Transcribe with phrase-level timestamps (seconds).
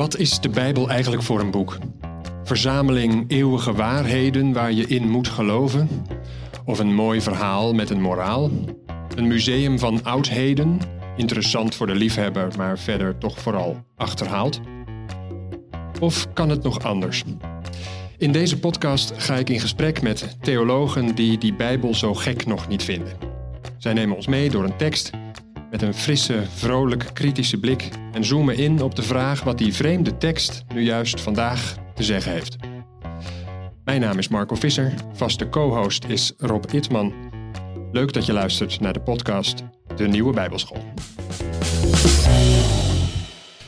[0.00, 1.78] Wat is de Bijbel eigenlijk voor een boek?
[2.44, 5.88] Verzameling eeuwige waarheden waar je in moet geloven?
[6.64, 8.50] Of een mooi verhaal met een moraal?
[9.14, 10.78] Een museum van oudheden,
[11.16, 14.60] interessant voor de liefhebber, maar verder toch vooral achterhaald?
[16.00, 17.24] Of kan het nog anders?
[18.18, 22.68] In deze podcast ga ik in gesprek met theologen die die Bijbel zo gek nog
[22.68, 23.12] niet vinden.
[23.78, 25.10] Zij nemen ons mee door een tekst
[25.70, 30.16] met een frisse, vrolijk, kritische blik en zoomen in op de vraag wat die vreemde
[30.16, 32.56] tekst nu juist vandaag te zeggen heeft.
[33.84, 37.12] Mijn naam is Marco Visser, vaste co-host is Rob Itman.
[37.92, 39.62] Leuk dat je luistert naar de podcast
[39.96, 40.82] De Nieuwe Bijbelschool.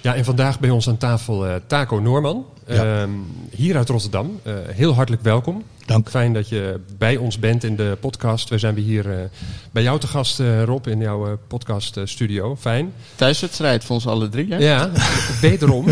[0.01, 3.03] Ja, en vandaag bij ons aan tafel uh, Taco Noorman, ja.
[3.03, 3.09] uh,
[3.51, 4.41] hier uit Rotterdam.
[4.47, 5.65] Uh, heel hartelijk welkom.
[5.87, 6.11] Dank.
[6.11, 8.49] Fijn dat je bij ons bent in de podcast.
[8.49, 9.15] We zijn hier uh,
[9.71, 12.57] bij jou te gast, Rob, in jouw podcaststudio.
[12.57, 12.93] Fijn.
[13.15, 14.57] Thuiswedstrijd voor ons alle drie, hè?
[14.57, 14.91] Ja,
[15.41, 15.87] wederom.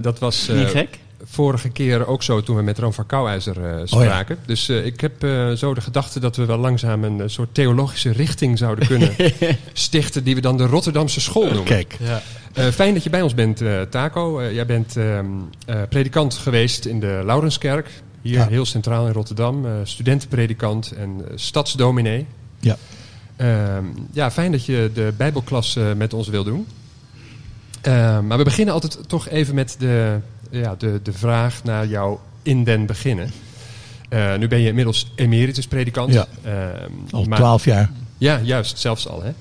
[0.00, 0.48] dat was...
[0.48, 0.98] Niet gek?
[1.30, 4.36] Vorige keer ook zo toen we met Ron van Kouwijzer uh, spraken.
[4.36, 4.46] Oh ja.
[4.46, 8.12] Dus uh, ik heb uh, zo de gedachte dat we wel langzaam een soort theologische
[8.12, 9.14] richting zouden kunnen
[9.72, 10.24] stichten.
[10.24, 11.64] Die we dan de Rotterdamse school noemen.
[11.64, 11.96] Kijk.
[12.00, 12.22] Ja.
[12.72, 14.42] fijn dat je bij ons bent, Taco.
[14.42, 15.26] jij bent ehm,
[15.88, 17.90] predikant geweest in de Laurenskerk.
[18.22, 18.48] Hier ja.
[18.48, 19.66] heel centraal in Rotterdam.
[19.84, 22.26] studentenpredikant en stadsdominee.
[22.60, 22.76] Ja.
[23.36, 26.66] Ehm, ja, fijn dat je de Bijbelklas met ons wil doen.
[27.80, 30.18] Ehm, maar we beginnen altijd toch even met de,
[30.50, 33.30] ja, de, de vraag naar jou in den beginnen.
[34.10, 36.12] Uh, nu ben je inmiddels emeritus predikant.
[36.12, 36.68] Ja, uh,
[37.10, 37.90] al twaalf jaar.
[38.18, 39.22] Ja, juist, zelfs al.
[39.22, 39.32] Hè?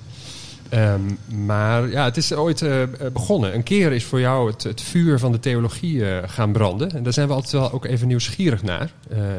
[0.93, 3.55] Um, maar ja, het is ooit uh, begonnen.
[3.55, 6.91] Een keer is voor jou het, het vuur van de theologie gaan branden.
[6.91, 8.91] En daar zijn we altijd wel ook even nieuwsgierig naar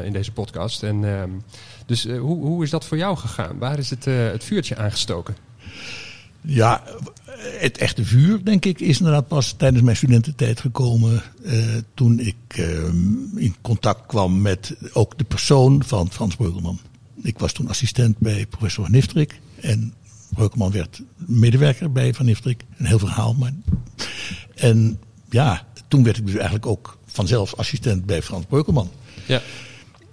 [0.03, 0.83] in deze podcast.
[0.83, 1.43] En, um,
[1.85, 3.57] dus hoe, hoe is dat voor jou gegaan?
[3.57, 5.35] Waar is het, het vuurtje aangestoken?
[6.41, 6.83] Ja,
[7.59, 11.23] het echte vuur, denk ik, is inderdaad pas tijdens mijn studententijd gekomen.
[11.41, 12.65] Uh, toen ik uh,
[13.35, 16.79] in contact kwam met ook de persoon van Frans Breukelman.
[17.21, 19.39] Ik was toen assistent bij professor Van Niftrik.
[19.61, 19.93] En
[20.29, 22.63] Breukelman werd medewerker bij Van Niftrik.
[22.77, 23.33] Een heel verhaal.
[23.33, 23.53] Maar...
[24.55, 24.99] En
[25.29, 28.89] ja, toen werd ik dus eigenlijk ook vanzelf assistent bij Frans Breukelman.
[29.27, 29.41] Ja.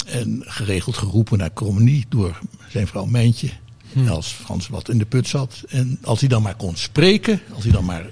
[0.06, 2.38] En geregeld geroepen naar Cromenie door
[2.68, 3.50] zijn vrouw Mijntje.
[3.92, 4.08] Hm.
[4.08, 5.62] Als Frans wat in de put zat.
[5.68, 8.06] En als hij dan maar kon spreken, als, hij dan maar,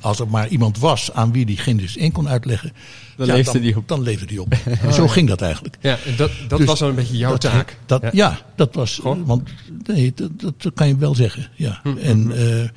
[0.00, 2.72] als er maar iemand was aan wie hij geen dus in kon uitleggen.
[3.16, 3.88] Dan ja, leefde hij op.
[3.88, 4.52] Dan leefde hij op.
[4.86, 5.76] En zo ging dat eigenlijk.
[5.80, 7.78] Ja, dat, dat dus was dan een beetje jouw dat, taak.
[7.86, 8.10] Dat, ja.
[8.12, 8.38] ja.
[8.56, 8.94] dat was.
[8.94, 9.26] Gewoon?
[9.26, 9.48] Want
[9.86, 11.48] nee, dat, dat, kan je wel zeggen.
[11.54, 11.80] Ja.
[11.82, 11.96] Hm.
[11.98, 12.68] En uh,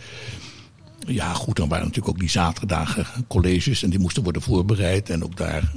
[1.06, 5.10] ja, goed, dan waren natuurlijk ook die zaterdagen colleges en die moesten worden voorbereid.
[5.10, 5.72] En ook daar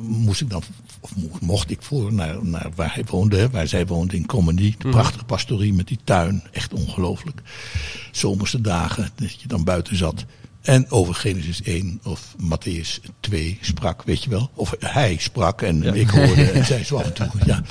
[0.00, 0.62] moest ik dan,
[1.00, 4.74] of mocht ik voor naar, naar waar hij woonde, waar zij woonde in Comedy.
[4.78, 7.42] De prachtige pastorie met die tuin, echt ongelooflijk.
[8.12, 10.24] Zomerse dagen, dat je dan buiten zat.
[10.66, 14.50] En over Genesis 1 of Matthäus 2 sprak, weet je wel.
[14.54, 15.92] Of hij sprak en ja.
[15.92, 17.26] ik hoorde en zij zo af en toe.
[17.46, 17.62] Ja.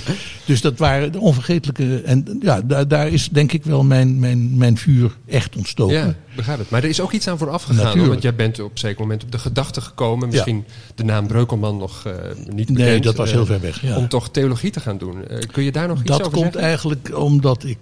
[0.46, 2.02] Dus dat waren de onvergetelijke.
[2.02, 5.96] En ja, daar, daar is denk ik wel mijn, mijn, mijn vuur echt ontstoken.
[5.96, 6.70] Ja, begrijp het.
[6.70, 7.98] Maar er is ook iets aan vooraf gegaan.
[8.00, 10.30] Hoor, want jij bent op een zeker moment op de gedachte gekomen.
[10.30, 10.74] Misschien ja.
[10.96, 12.78] de naam Breukelman nog uh, niet bekend.
[12.78, 13.82] Nee, dat was heel ver weg.
[13.82, 13.98] Ja.
[13.98, 15.16] Om toch theologie te gaan doen.
[15.32, 16.52] Uh, kun je daar nog iets dat over zeggen?
[16.52, 17.78] Dat komt eigenlijk omdat ik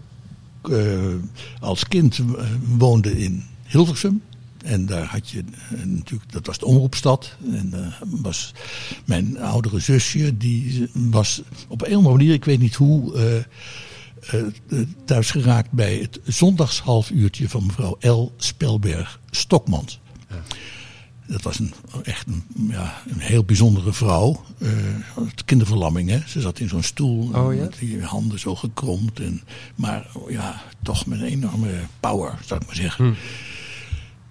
[1.59, 2.19] als kind
[2.77, 4.21] woonde in Hilversum.
[4.63, 5.43] En daar had je
[5.83, 7.35] natuurlijk, dat was de omroepstad.
[7.51, 7.87] En uh,
[8.21, 8.53] was
[9.05, 13.15] mijn oudere zusje, die was op een of andere manier, ik weet niet hoe,
[14.31, 18.33] uh, uh, thuis geraakt bij het zondagshalfuurtje van mevrouw L.
[18.37, 19.99] Spelberg Stokmans.
[20.29, 20.41] Ja.
[21.27, 24.43] Dat was een, echt een, ja, een heel bijzondere vrouw.
[24.57, 24.69] Uh,
[25.45, 26.19] kinderverlamming, hè.
[26.27, 27.29] Ze zat in zo'n stoel.
[27.33, 27.61] Oh, ja?
[27.61, 29.19] Met die handen zo gekromd.
[29.19, 29.41] En,
[29.75, 33.05] maar ja, toch met een enorme power, zou ik maar zeggen.
[33.05, 33.13] Hm.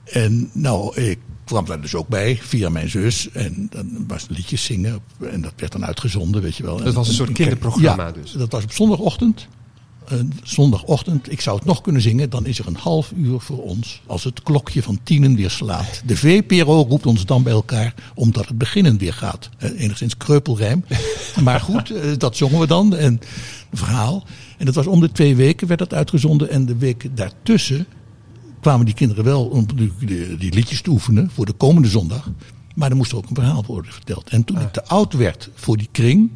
[0.04, 3.30] En nou, ik kwam daar dus ook bij via mijn zus.
[3.30, 5.00] En dan was liedjes zingen.
[5.30, 6.76] En dat werd dan uitgezonden, weet je wel.
[6.76, 8.32] Dat was een soort kinderprogramma ja, dus?
[8.32, 9.48] dat was op zondagochtend.
[10.04, 12.30] Een zondagochtend, ik zou het nog kunnen zingen.
[12.30, 14.02] Dan is er een half uur voor ons.
[14.06, 16.02] Als het klokje van tienen weer slaat.
[16.06, 17.94] De VPRO roept ons dan bij elkaar.
[18.14, 19.50] Omdat het beginnen weer gaat.
[19.58, 20.84] Enigszins kreupelrijm.
[21.44, 22.96] maar goed, dat zongen we dan.
[22.96, 23.20] En
[23.72, 24.26] verhaal.
[24.58, 26.50] En dat was om de twee weken werd dat uitgezonden.
[26.50, 27.86] En de week daartussen
[28.62, 29.92] kwamen die kinderen wel om die,
[30.36, 32.30] die, liedjes te oefenen voor de komende zondag.
[32.74, 34.28] Maar er moest ook een verhaal worden verteld.
[34.28, 34.62] En toen ah.
[34.62, 36.30] ik te oud werd voor die kring,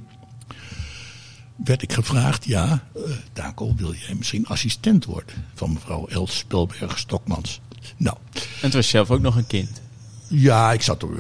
[1.57, 3.03] werd ik gevraagd: ja, uh,
[3.33, 7.61] Taco, wil jij misschien assistent worden van mevrouw Els Spelberg Stokmans?
[7.97, 8.17] Nou.
[8.35, 9.81] En toen was je zelf ook nog een kind.
[10.29, 11.11] Ja, ik zat, op,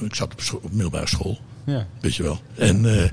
[0.00, 1.38] ik zat op, school, op middelbare school.
[1.64, 1.86] Ja.
[2.00, 2.40] Weet je wel.
[2.54, 3.04] En uh,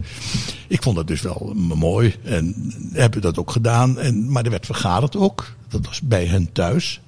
[0.68, 2.16] ik vond dat dus wel mooi.
[2.24, 4.00] En hebben dat ook gedaan.
[4.00, 5.56] En, maar er werd vergaderd ook.
[5.71, 7.01] Dat was bij hen thuis.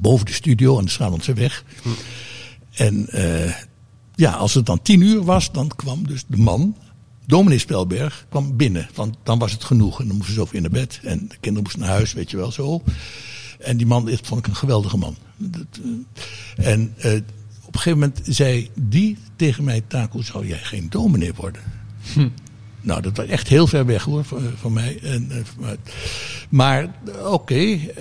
[0.00, 1.64] Boven de studio aan de Schralandse weg.
[1.82, 1.88] Hm.
[2.72, 3.54] En eh,
[4.14, 6.76] ja, als het dan tien uur was, dan kwam dus de man,
[7.26, 8.88] dominee Spelberg, kwam binnen.
[8.94, 11.00] Want dan was het genoeg en dan moesten ze zo weer naar bed.
[11.02, 12.82] En de kinderen moesten naar huis, weet je wel zo.
[13.58, 15.16] En die man, dit vond ik een geweldige man.
[15.36, 15.80] Dat,
[16.56, 17.14] eh, en eh,
[17.62, 21.62] op een gegeven moment zei die tegen mij, Taco, zou jij geen dominee worden?
[22.82, 24.98] Nou, dat was echt heel ver weg hoor, van, van mij.
[25.02, 25.76] En, eh, maar-
[26.48, 26.88] maar
[27.24, 27.54] oké,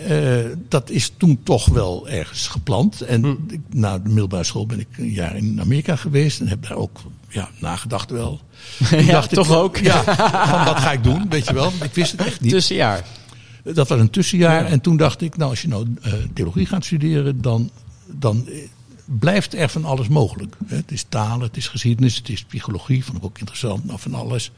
[0.08, 3.02] eh, dat is toen toch wel ergens gepland.
[3.02, 6.40] En ik- na de middelbare school ben ik een jaar in Amerika geweest.
[6.40, 7.00] En heb daar ook
[7.30, 8.40] ja, nagedacht wel.
[8.90, 9.78] Ja, dacht toch ook.
[9.78, 10.04] Ja,
[10.48, 11.72] van wat ga ik doen, weet je wel.
[11.84, 12.52] Ik wist het echt niet.
[12.52, 13.06] Tussenjaar.
[13.64, 14.66] Dat was een tussenjaar.
[14.66, 17.70] En toen dacht ik, nou als je nou eh, theologie gaat studeren, dan,
[18.08, 18.48] dan
[19.20, 20.56] blijft er van alles mogelijk.
[20.66, 24.14] Het is talen, het is geschiedenis, het is psychologie, vond ik ook interessant, nou van
[24.14, 24.52] alles.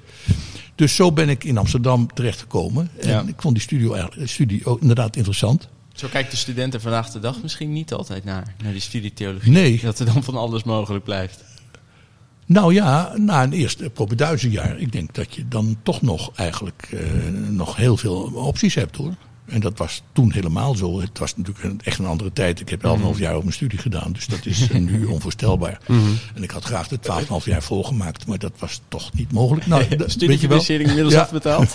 [0.76, 2.90] Dus zo ben ik in Amsterdam terechtgekomen.
[3.00, 3.22] En Ja.
[3.28, 5.70] ik vond die studie, eigenlijk- studie ook inderdaad interessant.
[5.94, 9.52] Zo kijkt de studenten vandaag de dag misschien niet altijd naar, naar die studie theologie.
[9.52, 9.80] Nee.
[9.82, 11.44] Dat er dan van alles mogelijk blijft.
[12.46, 17.00] Nou ja, na een eerste propeduizenjaar, ik denk dat je dan toch nog eigenlijk eh,
[17.50, 19.16] nog heel veel opties hebt hoor.
[19.46, 21.00] En dat was toen helemaal zo.
[21.02, 22.60] Het was natuurlijk een- echt een andere tijd.
[22.60, 24.12] Ik heb 11,5 jaar over mijn studie gedaan.
[24.12, 25.78] Dus dat is eh, nu onvoorstelbaar.
[26.36, 28.28] En ik had graag de 12,5 jaar volgemaakt.
[28.28, 29.68] Maar dat was toch niet mogelijk.
[29.68, 29.84] Nou.
[30.06, 31.22] Studiefinanciering inmiddels Ja.
[31.22, 31.74] afbetaald.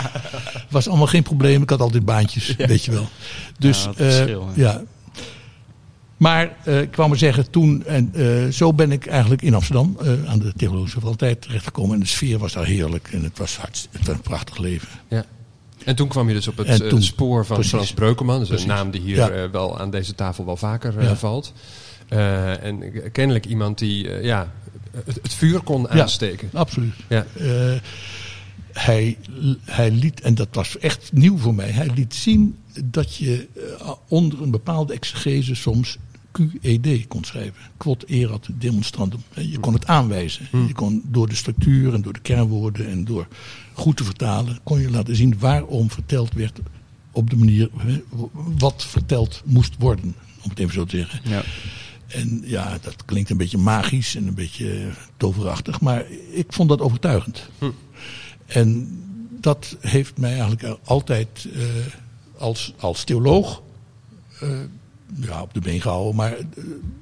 [0.70, 1.62] was allemaal geen probleem.
[1.62, 3.08] Ik had altijd baantjes, weet je wel.
[3.58, 4.82] Dus Ja, eh, ja.
[6.16, 8.12] Maar eh, ik kwam maar zeggen, toen en
[8.52, 9.96] zo ben ik eigenlijk in Amsterdam
[10.26, 11.94] aan de Theologische Faculteit terechtgekomen.
[11.94, 14.88] En de sfeer was daar heerlijk en het was, het was een prachtig leven.
[15.08, 15.24] Ja.
[15.84, 17.72] En toen kwam je dus op het eh, toen- spoor van precies.
[17.74, 18.34] Frans Breukelman.
[18.34, 18.68] Dat is Precies.
[18.68, 19.30] een naam die hier Ja.
[19.30, 21.16] eh, wel aan deze tafel wel vaker eh, Ja.
[21.16, 21.52] valt.
[22.08, 24.52] En kennelijk iemand die ja,
[25.04, 25.88] het, het vuur kon Ja.
[26.02, 26.48] aansteken.
[26.52, 26.94] Absoluut.
[27.08, 27.26] Ja.
[28.72, 29.16] Hij,
[29.64, 33.48] hij liet, en dat was echt nieuw voor mij, hij liet zien dat je
[34.08, 35.98] onder een bepaalde exegese soms
[36.32, 37.62] QED kon schrijven.
[37.76, 39.22] Quod erat demonstrandum.
[39.34, 40.48] Je kon het aanwijzen.
[40.66, 43.26] Je kon door de structuur en door de kernwoorden en door
[43.72, 46.58] goed te vertalen, kon je laten zien waarom verteld werd
[47.12, 47.70] op de manier
[48.58, 50.14] wat verteld moest worden.
[50.42, 51.20] Om het even zo te zeggen.
[51.30, 51.42] Ja.
[52.06, 56.80] En ja, dat klinkt een beetje magisch en een beetje toverachtig, maar ik vond dat
[56.80, 57.50] overtuigend.
[58.46, 58.98] En
[59.40, 61.62] dat heeft mij eigenlijk altijd eh,
[62.38, 63.62] als, als theoloog
[64.40, 64.48] eh,
[65.14, 66.14] ja, op de been gehouden.
[66.16, 66.44] Maar eh,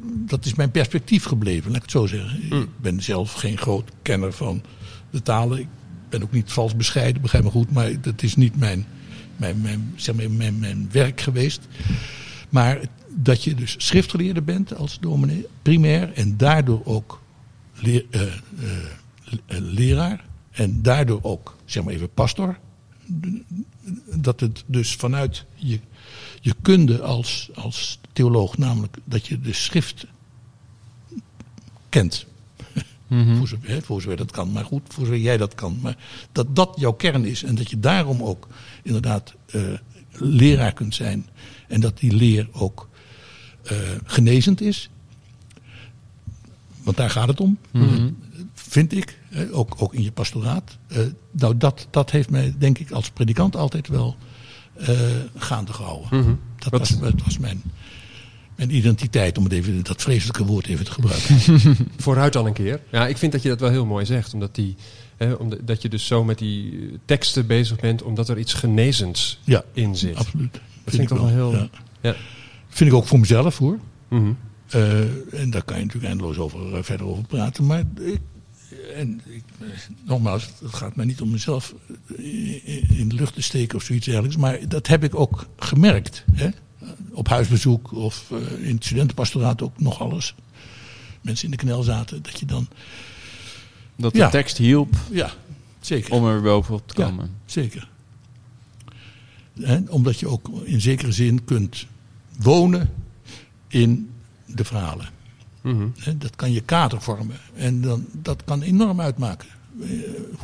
[0.02, 2.60] dat is mijn perspectief gebleven, laat ik het zo zeggen.
[2.60, 4.62] Ik ben zelf geen groot kenner van
[5.10, 5.58] de talen.
[5.58, 5.69] Ik
[6.08, 7.72] ben ook niet vals bescheiden, begrijp me goed.
[7.72, 8.87] Maar dat is niet mijn,
[9.37, 11.69] mijn, mijn, zeg maar, mijn, mijn werk geweest.
[12.49, 16.12] Maar dat je dus schriftgeleerde bent als dominee, primair.
[16.12, 17.20] En daardoor ook
[17.75, 20.25] leer- eh, eh, leraar.
[20.50, 22.58] En daardoor ook, zeg maar even, pastor.
[24.14, 25.81] Dat het dus vanuit je,
[26.40, 30.06] je kunde als, als theoloog, namelijk dat je de schrift
[31.88, 32.26] kent.
[33.08, 34.52] voor, zover, hè, voor zover dat kan.
[34.52, 35.78] Maar goed, voor zover jij dat kan.
[35.82, 35.96] Maar
[36.32, 37.43] dat dat jouw kern is.
[37.43, 38.49] En dat je daarom ook
[38.82, 39.62] inderdaad eh,
[40.12, 41.26] leraar kunt zijn.
[41.69, 42.88] En dat die leer ook
[43.62, 44.90] eh, genezend is.
[46.82, 47.58] Want daar gaat het om.
[48.55, 49.18] Vind ik.
[49.29, 50.79] Hè, ook, ook in je pastoraat.
[50.89, 50.99] Eh,
[51.31, 54.17] nou, dat, dat heeft mij, denk ik, als predikant altijd wel
[54.75, 54.89] eh,
[55.37, 56.39] gaande gehouden.
[56.59, 57.63] Dat, Wat- was, dat was mijn,
[58.57, 61.37] mijn identiteit, om het even, dat vreselijke woord even te gebruiken.
[61.97, 62.81] Vooruit dan een keer.
[62.91, 64.35] Ja, ik vind dat je dat wel heel mooi zegt.
[64.35, 64.77] Omdat, die,
[65.17, 68.03] hè, omdat dat je dus zo met die eh, teksten bezig bent.
[68.03, 70.17] Omdat er iets genezends ja, in zit.
[70.17, 70.53] absoluut.
[70.53, 71.69] Dat vind ik toch wel heel- Ja.
[72.01, 72.15] Ja.
[72.69, 73.79] Vind ik ook voor mezelf hoor.
[74.08, 74.32] Mhm.
[74.69, 75.01] Eh,
[75.41, 77.67] en daar kan je natuurlijk eindeloos over, eh, verder over praten.
[77.67, 78.20] Maar ik,
[78.95, 79.67] en ik, eh,
[80.05, 81.75] nogmaals, het gaat mij niet om mezelf
[82.19, 84.37] eh, in de lucht te steken of zoiets dergelijks.
[84.37, 86.25] Maar dat heb ik ook gemerkt.
[86.33, 86.49] Hè?
[87.11, 90.35] Op huisbezoek of eh, in het studentenpastoraat ook nog alles.
[91.21, 92.23] Mensen in de knel zaten.
[92.23, 92.69] Dat je dan.
[93.97, 94.29] Dat de Ja.
[94.29, 95.31] tekst hielp Ja,
[95.81, 96.13] zeker.
[96.13, 97.07] om er bovenop te Ja.
[97.09, 97.31] komen.
[97.47, 97.89] Zeker.
[99.89, 101.87] Omdat je ook in zekere zin kunt
[102.39, 102.91] wonen
[103.69, 104.11] in
[104.47, 105.09] de verhalen.
[105.75, 106.19] Mhm.
[106.19, 107.37] Dat kan je kader vormen.
[107.55, 109.48] En dan, dat kan enorm uitmaken.
[109.82, 109.89] Eh,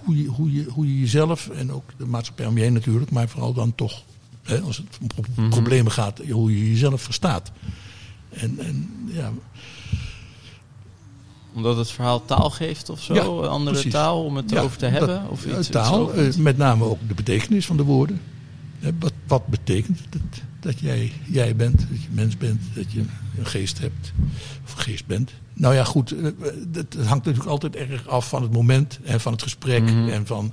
[0.05, 3.11] hoe, je, hoe, je, hoe je jezelf en ook de maatschappij om je heen natuurlijk,
[3.11, 4.03] maar vooral dan toch,
[4.43, 7.53] hè, als het om pro- problemen gaat, hoe je jezelf verstaat.
[8.31, 9.33] En, en ja,
[11.55, 13.15] Omdat het verhaal taal geeft of zo?
[13.15, 13.93] Ja, een andere precies.
[13.93, 15.31] taal om het Ja, over te dat- hebben?
[15.31, 18.21] Of ja, iets, taal, iets eh, met name ook de betekenis van de woorden.
[18.99, 23.05] Wat, wat betekent het dat jij, jij bent, dat je mens bent, dat je
[23.39, 24.13] een geest hebt
[24.65, 25.31] of een geest bent?
[25.55, 29.21] Nou ja, goed, eh, het, het hangt natuurlijk altijd erg af van het moment en
[29.21, 30.09] van het gesprek Mhm.
[30.09, 30.53] en van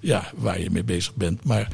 [0.00, 1.44] ja, waar je mee bezig bent.
[1.44, 1.68] Maar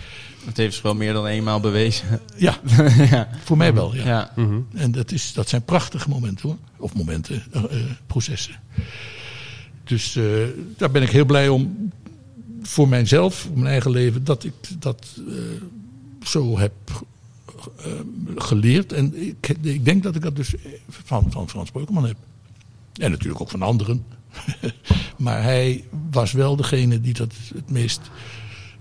[0.44, 2.20] Het heeft zich wel meer dan eenmaal bewezen.
[2.36, 2.58] ja,
[3.10, 3.28] ja.
[3.44, 3.94] voor mij wel.
[3.94, 4.04] Ja.
[4.04, 4.32] Ja.
[4.36, 4.60] Mhm.
[4.74, 6.56] En dat, is, dat zijn prachtige momenten hoor.
[6.76, 7.70] Of momenten, eh, eh,
[8.06, 8.60] processen.
[9.84, 10.24] Dus eh,
[10.76, 11.90] daar ben ik heel blij om.
[12.62, 15.34] Voor mijzelf, voor mijn eigen leven, dat ik dat eh,
[16.22, 16.72] zo heb
[17.76, 17.90] eh,
[18.36, 18.92] geleerd.
[18.92, 20.54] En ik, ik denk dat ik dat dus
[20.88, 22.16] van, van Frans Breukelman heb.
[22.94, 24.04] En natuurlijk ook van anderen.
[25.18, 28.00] maar hij was wel degene die dat het meest.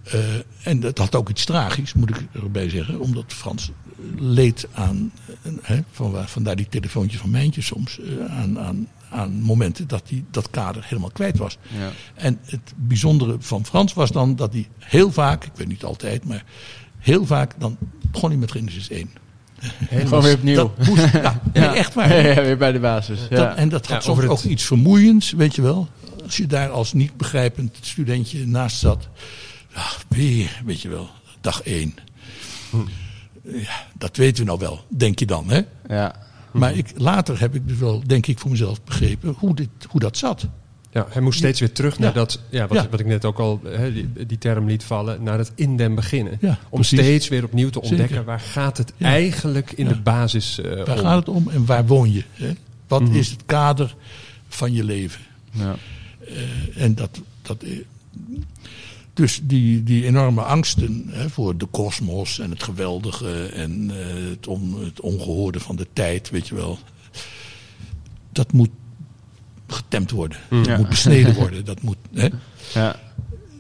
[0.04, 0.20] eh,
[0.64, 3.00] en dat had ook iets tragisch, moet ik erbij zeggen.
[3.00, 3.72] Omdat Frans
[4.18, 5.12] leed aan.
[5.44, 8.00] eh, hè, van waar, vandaar die telefoontjes van Mijntje soms.
[8.00, 11.58] eh, aan, aan, aan momenten dat hij dat kader helemaal kwijt was.
[11.78, 11.92] Ja.
[12.14, 16.26] En het bijzondere van Frans was dan dat hij heel vaak, ik weet niet altijd,
[16.26, 16.44] maar
[16.98, 17.78] heel vaak, dan
[18.12, 19.10] begon hij met Genesis 1.
[19.90, 20.56] Gewoon weer opnieuw.
[20.56, 22.28] Dat moest, ja, nee, echt waar.
[22.28, 23.20] Ja, weer bij de basis.
[23.30, 23.36] Ja.
[23.36, 25.88] Dat, en dat had Ja, soms ook iets vermoeiends, weet je wel.
[26.24, 29.08] Als je daar als niet begrijpend studentje naast zat.
[30.08, 31.10] Weer, weet je wel,
[31.42, 31.96] dag één.
[32.70, 32.78] Hm.
[33.44, 35.62] Ja, dat weten we nou wel, denk je dan, hè?
[35.88, 36.26] ja.
[36.52, 40.00] Maar ik, later heb ik dus wel, denk ik voor mezelf, begrepen hoe, dit, hoe
[40.00, 40.48] dat zat.
[40.92, 42.14] Ja, hij moest steeds weer terug naar Ja.
[42.16, 42.90] dat, ja, wat, Ja.
[42.90, 45.96] wat ik net ook al, hè, die, die term liet vallen, naar het in den
[45.96, 46.38] beginnen.
[46.42, 47.00] Ja, om precies.
[47.00, 48.24] steeds weer opnieuw te ontdekken, Zeker.
[48.24, 49.06] waar gaat het Ja.
[49.08, 49.94] eigenlijk in Ja.
[49.94, 51.04] de basis eh Waar om.
[51.04, 52.24] gaat het om en waar woon je?
[52.32, 52.52] Hè?
[52.88, 53.16] Wat Mhm.
[53.16, 53.96] is het kader
[54.48, 55.22] van je leven?
[55.52, 55.76] Ja.
[56.76, 57.78] En dat, dat, eh,
[59.14, 64.48] dus die, die enorme angsten hè, voor de kosmos en het geweldige en eh, het,
[64.48, 66.80] on, het ongehoorde van de tijd, weet je wel.
[68.32, 68.70] Dat moet
[69.68, 70.38] getemd worden.
[70.50, 70.78] Dat Ja.
[70.78, 71.66] moet besneden worden.
[71.66, 72.28] Dat moet, hè.
[72.74, 73.00] Ja.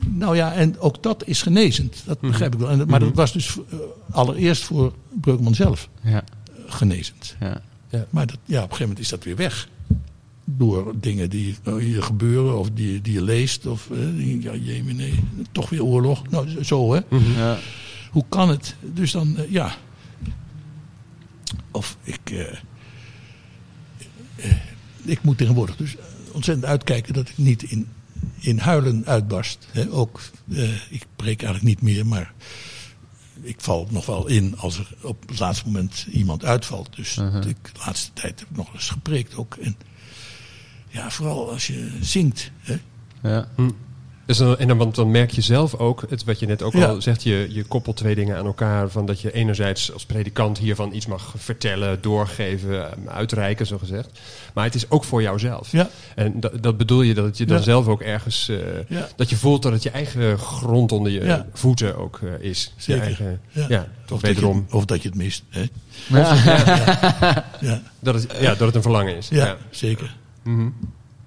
[0.10, 2.04] Nou ja, en ook dat is genezend.
[2.06, 2.70] Dat begrijp ik wel.
[2.70, 3.78] En, maar dat was dus eh,
[4.12, 6.24] allereerst voor Breukman zelf Ja.
[6.24, 7.36] eh, genezend.
[7.40, 7.62] Ja.
[8.10, 9.68] Maar dat, ja, op een gegeven moment is dat weer weg.
[10.44, 13.66] Door dingen die hier gebeuren of die, die je leest.
[13.66, 15.10] Of eh, die- ja, jemine,
[15.52, 16.30] toch weer oorlog.
[16.30, 17.00] Nou, zo- hè.
[17.36, 17.58] Ja.
[18.12, 18.76] Hoe kan het?
[18.82, 19.76] Dus dan, eh, ja.
[21.72, 22.50] Of ik.
[25.10, 25.96] Ik moet tegenwoordig dus
[26.32, 27.88] ontzettend uitkijken dat ik niet in,
[28.40, 29.68] in huilen uitbarst.
[29.72, 29.92] Hè.
[29.92, 32.34] Ook, eh, ik preek eigenlijk niet meer, maar
[33.42, 36.96] ik val nog wel in als er op het laatste moment iemand uitvalt.
[36.96, 39.56] Dus ik, de laatste tijd heb ik nog eens gepreekt ook.
[39.56, 39.76] En
[40.88, 42.52] ja, vooral als je zingt.
[42.60, 42.78] Hè.
[43.22, 43.48] Ja.
[44.28, 46.74] Dus dan, en dan, want dan merk je zelf ook, het, wat je net ook
[46.74, 46.86] Ja.
[46.86, 48.90] al zegt, je, je koppelt twee dingen aan elkaar.
[48.90, 54.20] Van dat je enerzijds als predikant hiervan iets mag vertellen, doorgeven, eh, uitreiken, zo gezegd.
[54.54, 55.72] Maar het is ook voor jouzelf.
[55.72, 55.90] Ja.
[56.16, 57.64] En dat, dat bedoel je dat je dan Ja.
[57.64, 58.58] zelf ook ergens, eh,
[58.88, 59.08] Ja.
[59.16, 61.46] dat je voelt dat het je eigen grond onder je Ja.
[61.54, 62.74] voeten ook eh, is.
[62.76, 63.04] Je Zeker.
[63.04, 63.66] eigen, Ja.
[63.70, 63.88] ja.
[64.06, 64.66] toch Of, dat je, wederom.
[64.72, 65.44] of dat je het mist.
[65.50, 65.66] Hè.
[66.08, 66.36] Ja.
[67.60, 69.28] Ja, Dat het, ja, dat het een verlangen is.
[69.30, 70.16] ja, zeker.
[70.44, 70.68] Mhm.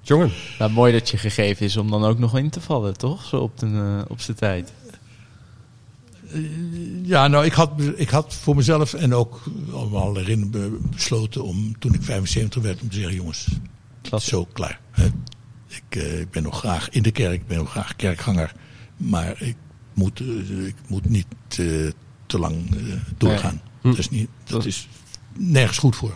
[0.03, 0.31] Jongen.
[0.59, 3.25] Nou, mooi dat je gegeven is om dan ook nog in te vallen, toch?
[3.25, 4.73] Zo op, de, eh, op zijn tijd.
[7.03, 9.41] Ja, nou, ik had, ik had voor mezelf en ook
[9.73, 13.47] allemaal erin be- besloten om toen ik 75 werd om te zeggen: jongens,
[14.03, 14.29] Klasse.
[14.29, 14.81] zo klaar.
[14.91, 15.07] Hè.
[15.69, 18.53] Ik, eh, ik ben nog graag in de kerk, ik ben nog graag kerkganger,
[18.97, 19.57] maar ik
[19.95, 21.57] moet, eh, ik moet niet eh,
[22.27, 23.61] te lang eh, doorgaan.
[23.83, 24.89] Dat is niet, dat is
[25.43, 26.13] nergens goed voor.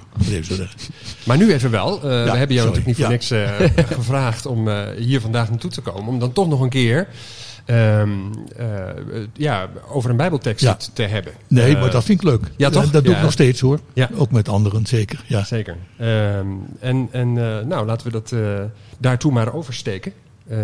[1.25, 1.95] Maar nu even wel.
[1.97, 2.85] Eh, we hebben jou sorry.
[2.85, 3.11] natuurlijk niet voor Ja.
[3.11, 6.07] niks eh, gevraagd om eh, hier vandaag naartoe te komen.
[6.13, 7.09] Om dan toch nog een keer
[7.65, 8.11] ehm,
[8.57, 8.95] eh, eh,
[9.33, 10.77] ja, over een bijbeltekst Ja.
[10.93, 11.33] te hebben.
[11.49, 12.51] Nee, maar dat vind ik leuk.
[12.57, 12.91] ja, toch?
[12.91, 13.81] Dat doe ik nog steeds hoor.
[13.93, 14.11] Ja.
[14.15, 15.25] Ook met anderen, zeker.
[15.27, 15.45] Ja.
[15.45, 15.77] Zeker.
[15.99, 16.47] Ehm,
[16.81, 17.33] en en
[17.69, 18.35] nou, laten we dat
[18.99, 20.13] daartoe maar oversteken.
[20.49, 20.61] Ehm,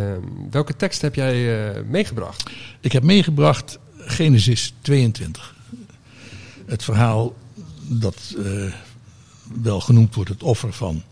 [0.51, 2.51] welke tekst heb jij meegebracht?
[2.81, 5.55] Ik heb meegebracht Genesis 22.
[6.67, 7.35] Het verhaal
[7.93, 8.73] dat eh,
[9.63, 11.03] wel genoemd wordt het offer van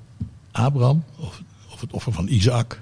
[0.51, 1.43] Abraham, of,
[1.73, 2.81] of het offer van Isaac.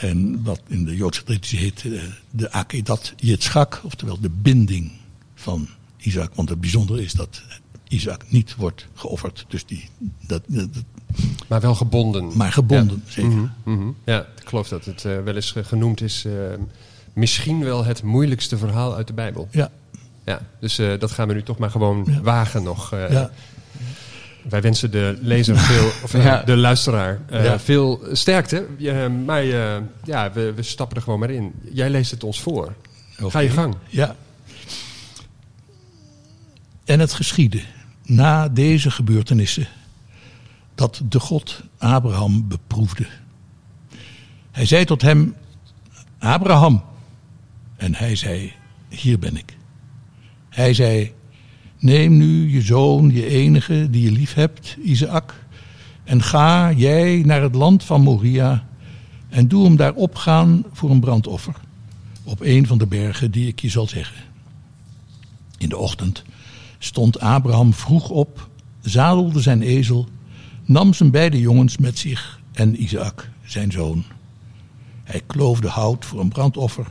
[0.00, 4.92] En wat in de Joodse traditie heet eh, de Akedat Yitzchak, oftewel de binding
[5.34, 6.34] van Isaac.
[6.34, 7.42] Want het bijzondere is dat
[7.88, 9.88] Isaac niet wordt geofferd, dus die,
[10.26, 10.68] dat, dat,
[11.48, 12.36] Maar wel gebonden.
[12.36, 13.30] maar gebonden, zeker.
[13.30, 13.88] Mhm, mhm.
[14.04, 16.26] Ja, ik geloof dat het eh, wel eens ge- genoemd is.
[17.12, 19.48] misschien wel het moeilijkste verhaal uit de Bijbel.
[19.50, 19.70] Ja,
[20.28, 22.20] Ja, dus eh, dat gaan we nu toch maar gewoon Ja.
[22.20, 22.92] wagen nog.
[22.92, 23.10] eh.
[23.10, 23.30] ja.
[24.48, 26.42] Wij wensen de lezer veel, of eh, Ja.
[26.42, 27.58] de luisteraar, eh, Ja.
[27.58, 28.66] veel sterkte.
[28.78, 31.52] Ja, maar eh, ja, we, we stappen er gewoon maar in.
[31.72, 32.74] Jij leest het ons voor.
[33.16, 33.74] Ga je gang.
[33.88, 34.16] Ja.
[36.84, 37.60] En het geschiedde
[38.04, 39.66] na deze gebeurtenissen
[40.74, 43.06] dat de God Abraham beproefde.
[44.50, 45.34] Hij zei tot hem:
[46.18, 46.82] Abraham.
[47.76, 48.52] En hij zei:
[48.88, 49.56] Hier ben ik.
[50.58, 51.12] Hij zei:
[51.78, 55.34] Neem nu je zoon, je enige die je lief hebt, Isaac,
[56.04, 58.68] en ga jij naar het land van Moria
[59.28, 61.54] en doe hem daar opgaan voor een brandoffer
[62.24, 64.22] op een van de bergen die ik je zal zeggen.
[65.58, 66.24] In de ochtend
[66.78, 68.48] stond Abraham vroeg op,
[68.80, 70.06] zadelde zijn ezel,
[70.64, 74.04] nam zijn beide jongens met zich en Isaac, zijn zoon.
[75.04, 76.86] Hij kloofde hout voor een brandoffer,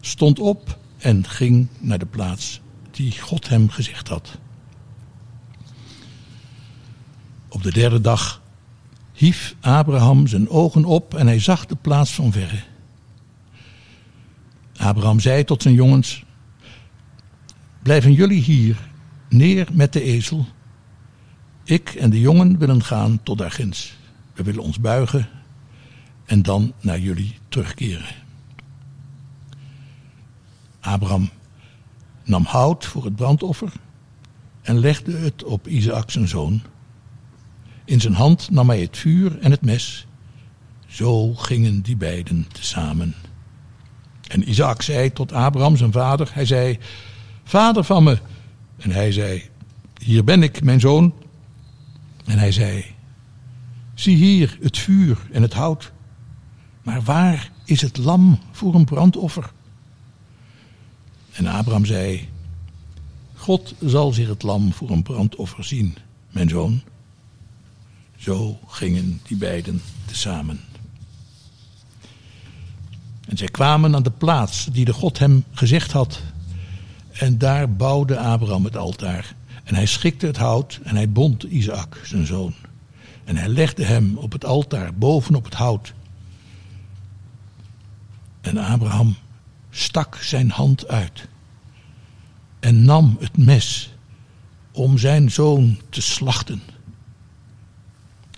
[0.00, 2.62] stond op en ging naar de plaats
[2.94, 4.38] die God hem gezegd had.
[7.48, 8.42] Op de derde dag
[9.12, 12.62] hief Abraham zijn ogen op en hij zag de plaats van verre.
[14.76, 16.24] Abraham zei tot zijn jongens:
[17.82, 18.88] Blijven jullie hier
[19.28, 20.46] neer met de ezel.
[21.64, 23.96] Ik en de jongen willen gaan tot daarginds.
[24.34, 25.28] We willen ons buigen
[26.24, 28.14] en dan naar jullie terugkeren.
[30.80, 31.30] Abraham
[32.24, 33.72] nam hout voor het brandoffer
[34.62, 36.62] en legde het op Isaac zijn zoon.
[37.84, 40.06] In zijn hand nam hij het vuur en het mes.
[40.86, 43.14] Zo gingen die beiden tezamen.
[44.28, 46.78] En Isaac zei tot Abraham zijn vader, hij zei,
[47.44, 48.18] vader van me.
[48.76, 49.42] En hij zei,
[49.98, 51.14] hier ben ik, mijn zoon.
[52.24, 52.84] En hij zei,
[53.94, 55.92] zie hier het vuur en het hout.
[56.82, 59.52] Maar waar is het lam voor een brandoffer?
[61.34, 62.28] En Abraham zei,
[63.34, 65.96] God zal zich het lam voor een brandoffer zien,
[66.30, 66.82] mijn zoon.
[68.16, 70.60] Zo gingen die beiden tezamen.
[73.28, 76.22] En zij kwamen aan de plaats die de God hem gezegd had.
[77.12, 79.34] En daar bouwde Abraham het altaar.
[79.64, 82.54] En hij schikte het hout en hij bond Isaac, zijn zoon.
[83.24, 85.94] En hij legde hem op het altaar bovenop het hout.
[88.40, 89.16] En Abraham
[89.74, 91.28] stak zijn hand uit
[92.60, 93.94] en nam het mes
[94.72, 96.62] om zijn zoon te slachten.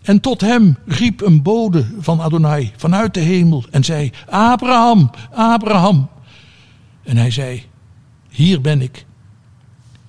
[0.02, 6.08] En tot hem riep een bode van Adonai vanuit de hemel en zei: Abraham, Abraham.
[7.02, 7.64] En hij zei:
[8.30, 9.06] Hier ben ik.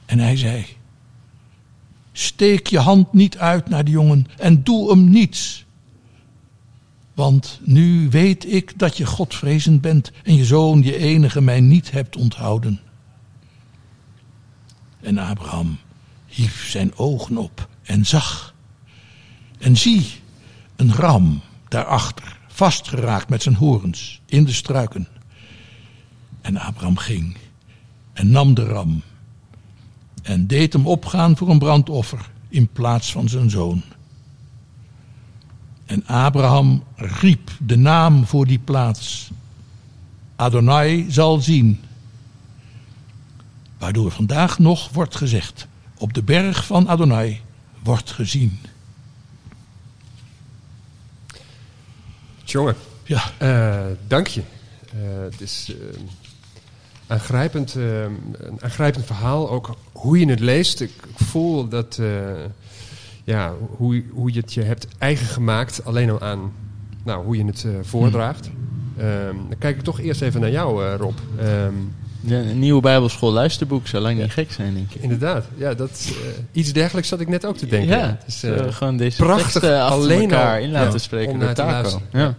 [0.05, 0.65] En hij zei:
[2.11, 5.65] Steek je hand niet uit naar de jongen en doe hem niets.
[7.17, 11.91] Want nu weet ik dat je Godvrezend bent en je zoon, je enige, mij niet
[11.91, 12.79] hebt onthouden.
[14.99, 15.77] En Abraham
[16.25, 18.55] hief zijn ogen op en zag.
[19.57, 20.05] En zie,
[20.75, 25.07] een ram daarachter, vastgeraakt met zijn horens in de struiken.
[26.41, 27.37] En Abraham ging
[28.13, 29.01] en nam de ram
[30.21, 33.83] en deed hem opgaan voor een brandoffer in plaats van zijn zoon.
[35.87, 39.31] En Abraham riep de naam voor die plaats.
[40.35, 41.81] Adonai zal zien.
[43.77, 47.41] Waardoor vandaag nog wordt gezegd: op de berg van Adonai
[47.83, 48.59] wordt gezien.
[52.43, 54.41] Jongen, Ja, eh, dank je.
[54.91, 54.99] Eh,
[55.31, 55.99] het is eh,
[57.07, 59.49] aangrijpend, een aangrijpend verhaal.
[59.49, 60.81] Ook hoe je het leest.
[60.81, 61.99] Ik voel dat,
[63.27, 65.85] ja, hoe, hoe je het je hebt eigen gemaakt.
[65.85, 66.51] Alleen al aan
[67.03, 68.49] nou, hoe je het eh, voordraagt.
[68.97, 71.17] Ehm, dan kijk ik toch eerst even naar jou, eh, Rob.
[71.39, 71.73] Ehm,
[72.21, 75.01] Ja, een nieuwe Bijbelschool luisterboek zou lang niet gek zijn, denk ik.
[75.01, 77.97] inderdaad, ja, dat, eh, iets dergelijks zat ik net ook te denken.
[77.97, 82.01] ja, Het is, dus, gewoon deze prachtig alleen elkaar in laten ja, spreken door Taco.
[82.11, 82.35] Ja.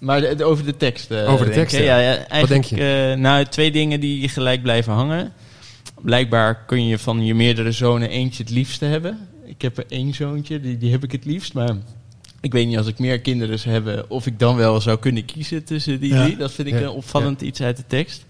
[0.00, 1.12] Maar de- de- over de tekst.
[1.12, 1.96] Over de tekst, ja.
[1.98, 3.14] eigenlijk, denk je?
[3.18, 5.32] nou, twee dingen die gelijk blijven hangen.
[6.02, 9.18] Blijkbaar kun je van je meerdere zonen eentje het liefste hebben.
[9.60, 11.54] Ik heb er één zoontje, die, die heb ik het liefst.
[11.54, 11.76] Maar
[12.40, 14.10] ik weet niet als ik meer kinderen zou hebben...
[14.10, 16.24] of ik dan wel zou kunnen kiezen tussen die Ja.
[16.24, 16.36] drie.
[16.36, 16.80] Dat vind ik Ja.
[16.80, 18.24] een opvallend iets uit de tekst.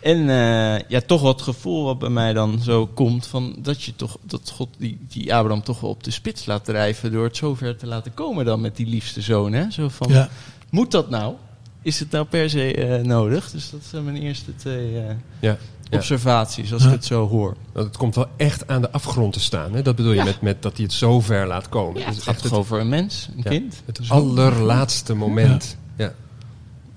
[0.00, 3.26] En eh, ja, toch wat gevoel wat bij mij dan zo komt...
[3.26, 6.64] Van dat, je toch, dat God die, die Abraham toch wel op de spits laat
[6.64, 7.12] drijven...
[7.12, 9.52] door het zover te laten komen dan met die liefste zoon.
[9.52, 9.70] Hè?
[9.70, 10.28] Zo van, ja,
[10.70, 11.34] moet dat nou?
[11.82, 13.50] Is het nou per se eh, nodig?
[13.50, 15.58] Dus dat zijn mijn eerste twee eh, ja.
[15.90, 16.88] Observaties als Ja.
[16.88, 17.56] ik het zo hoor.
[17.72, 19.74] Het komt wel echt aan de afgrond te staan.
[19.74, 19.82] Hè?
[19.82, 20.24] Dat bedoel je Ja.
[20.24, 22.00] met, met dat hij het zo ver laat komen.
[22.00, 23.82] Ja, Dus het gaat toch over een mens, een ja, kind?
[23.84, 24.14] Het Zo.
[24.14, 25.76] allerlaatste moment.
[25.96, 26.04] Ja.
[26.04, 26.12] ja,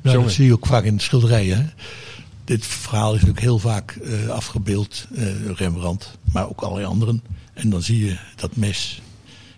[0.02, 0.22] Jongen.
[0.22, 1.58] dat zie je ook vaak in de schilderijen.
[1.58, 1.66] hè.
[2.44, 7.22] Dit verhaal is natuurlijk heel vaak eh, afgebeeld, eh, Rembrandt, maar ook allerlei anderen.
[7.54, 9.02] En dan zie je dat mes,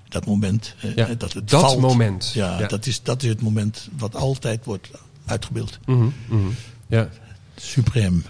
[0.09, 1.79] dat moment, eh, Ja, dat het dat valt.
[1.79, 2.31] moment.
[2.33, 2.67] Ja, Ja.
[2.67, 4.89] Dat, is, dat is het moment wat altijd wordt
[5.25, 5.79] uitgebeeld.
[5.85, 6.39] Mhm, mhm.
[6.87, 7.09] ja,
[7.55, 8.23] Suprem.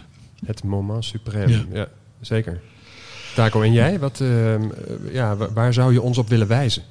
[0.46, 1.50] Het moment suprême.
[1.50, 1.64] Ja.
[1.74, 1.88] Ja.
[2.22, 2.62] zeker.
[3.36, 4.00] Taco, en jij?
[4.00, 6.84] Wat, ehm, eh, ja, wa- waar zou je ons op willen wijzen?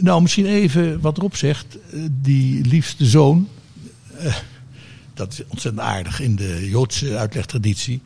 [0.00, 1.78] Nou, misschien even wat erop zegt.
[1.92, 3.48] Eh, Die liefste zoon.
[4.18, 4.34] eh,
[5.14, 8.00] dat is ontzettend aardig in de Joodse uitlegtraditie.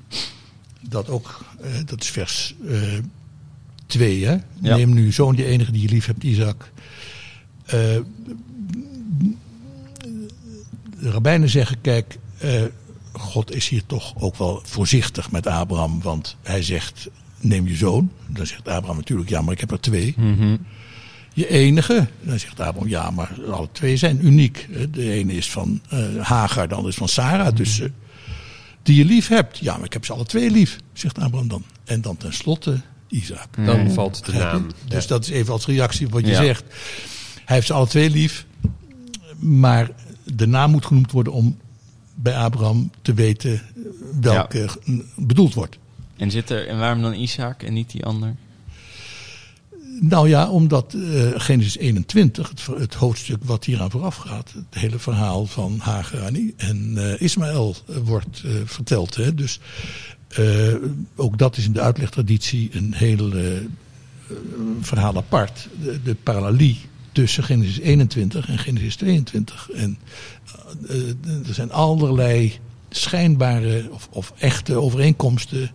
[0.80, 2.54] Dat ook, eh, dat is vers
[3.86, 4.24] 2.
[4.26, 4.32] hè?
[4.60, 4.76] Ja.
[4.76, 6.70] Neem nu zoon, die enige die je lief hebt, Isaac.
[7.64, 7.74] Eh,
[11.00, 12.62] de rabbijnen zeggen, kijk, eh,
[13.18, 16.02] God is hier toch ook wel voorzichtig met Abraham.
[16.02, 17.08] Want hij zegt,
[17.40, 18.10] neem je zoon.
[18.26, 20.14] Dan zegt Abraham natuurlijk, ja, maar ik heb er twee.
[21.34, 22.06] Je enige.
[22.22, 24.68] Dan zegt Abraham, ja, maar alle twee zijn uniek.
[24.90, 27.56] De ene is van uh, Hagar, de andere is van Sarah.
[27.56, 27.88] Dus uh,
[28.82, 29.58] die je lief hebt.
[29.58, 31.64] Ja, maar ik heb ze alle twee lief, zegt Abraham dan.
[31.84, 33.48] En dan tenslotte Isaac.
[33.64, 33.90] Dan mm.
[33.90, 34.66] valt de naam.
[34.88, 35.08] Dus ja.
[35.08, 36.42] dat is even als reactie op wat je ja.
[36.42, 36.64] zegt.
[37.44, 38.46] Hij heeft ze alle twee lief.
[39.38, 39.90] Maar
[40.24, 41.58] de naam moet genoemd worden om
[42.22, 43.62] bij Abraham te weten
[44.20, 44.94] welke ja.
[45.16, 45.78] bedoeld wordt.
[46.16, 48.34] En, zit er, en waarom dan Isaac en niet die ander?
[50.00, 54.98] Nou ja, omdat uh, Genesis 21, het, het, hoofdstuk wat hieraan vooraf gaat, het hele
[54.98, 59.14] verhaal van Hagar en uh, Ismaël uh, wordt verteld.
[59.14, 59.34] Hè?
[59.34, 59.60] Dus
[61.16, 63.32] ook dat is in de uitlegtraditie een heel
[64.80, 65.68] verhaal apart.
[65.82, 66.78] De, de parallelie
[67.18, 69.70] tussen Genesis 21 en Genesis 22.
[69.70, 69.98] En
[71.46, 72.58] er zijn allerlei
[72.90, 75.70] schijnbare of, of echte overeenkomsten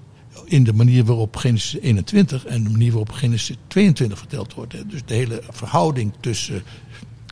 [0.46, 4.90] in de manier waarop Genesis 21 en de manier waarop Genesis 22 verteld wordt.
[4.90, 6.64] Dus de hele verhouding tussen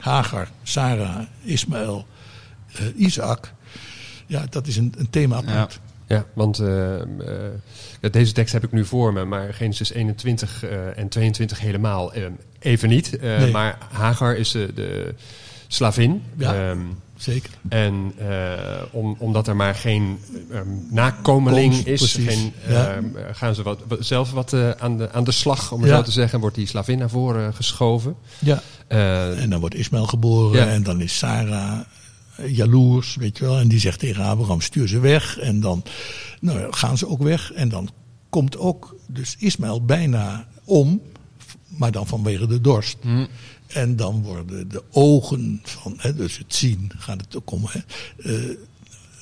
[0.01, 2.05] Hagar, Sarah, Ismaël,
[2.81, 3.53] uh, Isaac.
[4.27, 5.79] Ja, dat is een, een thema apart.
[6.07, 6.15] Ja.
[6.15, 6.57] Ja, want
[8.11, 12.13] deze tekst heb ik nu voor me, maar Genesis 21 uh, en 22 helemaal
[12.61, 13.21] even niet.
[13.21, 13.51] Nee.
[13.51, 15.13] Maar Hagar is de, de
[15.67, 16.23] slavin.
[16.37, 16.69] Ja.
[16.69, 17.51] Um, Zeker.
[17.69, 20.19] En uh, om, omdat er maar geen
[20.51, 22.97] um, nakomeling is, geen, ja.
[22.97, 25.95] uh, gaan ze wat, zelf wat uh, aan, de, aan de slag, om het ja.
[25.95, 26.39] zo te zeggen.
[26.39, 28.15] Wordt die slavin naar voren geschoven.
[28.39, 28.61] Ja.
[28.87, 31.79] en dan wordt Ismaël geboren en dan is Sarah
[32.47, 33.57] jaloers, weet je wel.
[33.59, 35.39] En die zegt tegen Abraham, stuur ze weg.
[35.39, 35.83] En dan
[36.39, 37.51] nou, gaan ze ook weg.
[37.51, 37.89] En dan
[38.29, 41.01] komt ook dus Ismaël bijna om,
[41.77, 42.97] maar dan vanwege de dorst.
[43.03, 43.27] Mm.
[43.67, 47.63] En dan worden de ogen van, hè, dus het zien gaat het ook om.
[47.67, 47.79] Hè,
[48.17, 48.57] uh,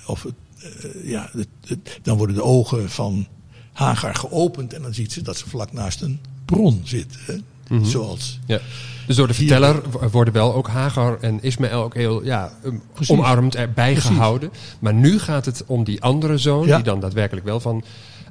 [0.06, 0.34] of het,
[0.64, 3.28] uh, ja, het, het, dan worden de ogen van
[3.74, 7.18] Hagar geopend en dan ziet ze dat ze vlak naast een bron zit.
[7.26, 7.86] Hè, mm -hmm.
[7.86, 8.40] Zoals.
[8.46, 8.60] Ja.
[9.08, 9.82] Dus door de verteller
[10.12, 12.52] worden wel ook Hagar en Ismaël ook heel ja,
[12.94, 13.18] Precies.
[13.18, 14.10] omarmd erbij Precies.
[14.10, 14.52] gehouden.
[14.80, 16.76] Maar nu gaat het om die andere zoon, ja.
[16.76, 17.84] die dan daadwerkelijk wel van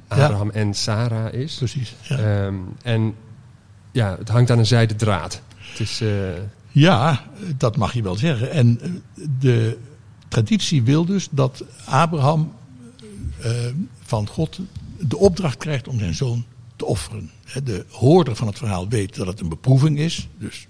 [0.07, 0.53] Abraham ja.
[0.53, 1.55] en Sarah is.
[1.55, 1.95] Precies.
[2.01, 2.45] Ja.
[2.45, 3.15] Um, en
[3.91, 5.41] ja, het hangt aan een zijde draad.
[5.57, 6.29] Het is, uh...
[6.71, 7.23] Ja,
[7.57, 8.51] dat mag je wel zeggen.
[8.51, 8.79] En
[9.39, 9.77] de
[10.27, 12.53] traditie wil dus dat Abraham
[13.45, 13.51] uh,
[14.01, 14.59] van God
[14.99, 17.31] de opdracht krijgt om zijn zoon te offeren.
[17.63, 20.27] De hoorder van het verhaal weet dat het een beproeving is.
[20.37, 20.67] Dus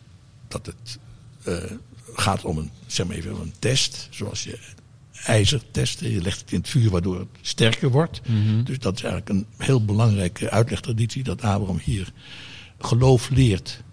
[0.48, 1.00] dat het
[1.48, 1.72] uh,
[2.14, 4.08] gaat om een, zeg maar even, een test.
[4.10, 4.60] Zoals je
[5.26, 6.12] ijzer testen.
[6.12, 8.22] Je legt het in het vuur waardoor het sterker wordt.
[8.28, 8.64] Mm -hmm.
[8.64, 11.24] Dus dat is eigenlijk een heel belangrijke uitlegtraditie.
[11.24, 12.12] Dat Abraham hier
[12.80, 13.84] geloof leert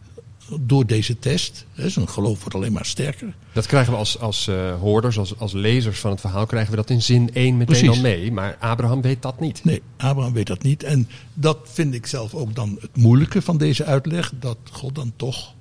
[0.61, 1.67] door deze test.
[1.75, 3.35] Zijn geloof wordt alleen maar sterker.
[3.53, 6.77] Dat krijgen we als, als uh, hoorders, als, als lezers van het verhaal, krijgen we
[6.77, 7.89] dat in zin 1 meteen Precies.
[7.89, 8.33] al mee.
[8.33, 9.65] Maar Abraham weet dat niet.
[9.65, 10.83] Nee, Abraham weet dat niet.
[10.83, 14.33] En dat vind ik zelf ook dan het moeilijke van deze uitleg.
[14.41, 15.55] Dat God dan toch,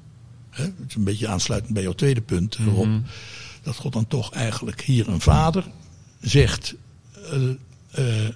[0.50, 3.04] hè, het is een beetje aansluitend bij jouw tweede punt, mm -hmm.
[3.64, 5.64] dat God dan toch eigenlijk hier een vader
[6.22, 6.76] zegt,
[7.34, 7.50] uh,
[8.00, 8.30] uh,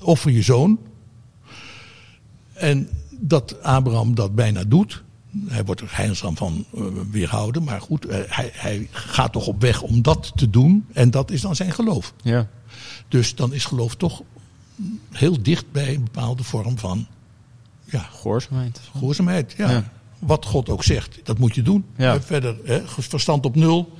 [0.00, 0.78] offer je zoon.
[2.52, 2.88] En
[3.26, 5.02] dat Abraham dat bijna doet.
[5.46, 7.64] Hij wordt er heilzaam van uh, weerhouden.
[7.64, 10.86] Maar goed, uh, hij, hij, gaat toch op weg om dat te doen.
[10.92, 12.14] En dat is dan zijn geloof.
[12.22, 12.48] Ja.
[13.08, 14.22] Dus dan is geloof toch
[15.10, 17.06] heel dicht bij een bepaalde vorm van...
[17.84, 18.80] Ja, gehoorzaamheid.
[18.92, 19.70] Gehoorzaamheid, ja.
[19.70, 19.92] ja.
[20.18, 21.84] Wat God ook zegt, dat moet je doen.
[21.96, 22.14] Ja.
[22.14, 23.92] Uh, verder, hè, verstand op nul.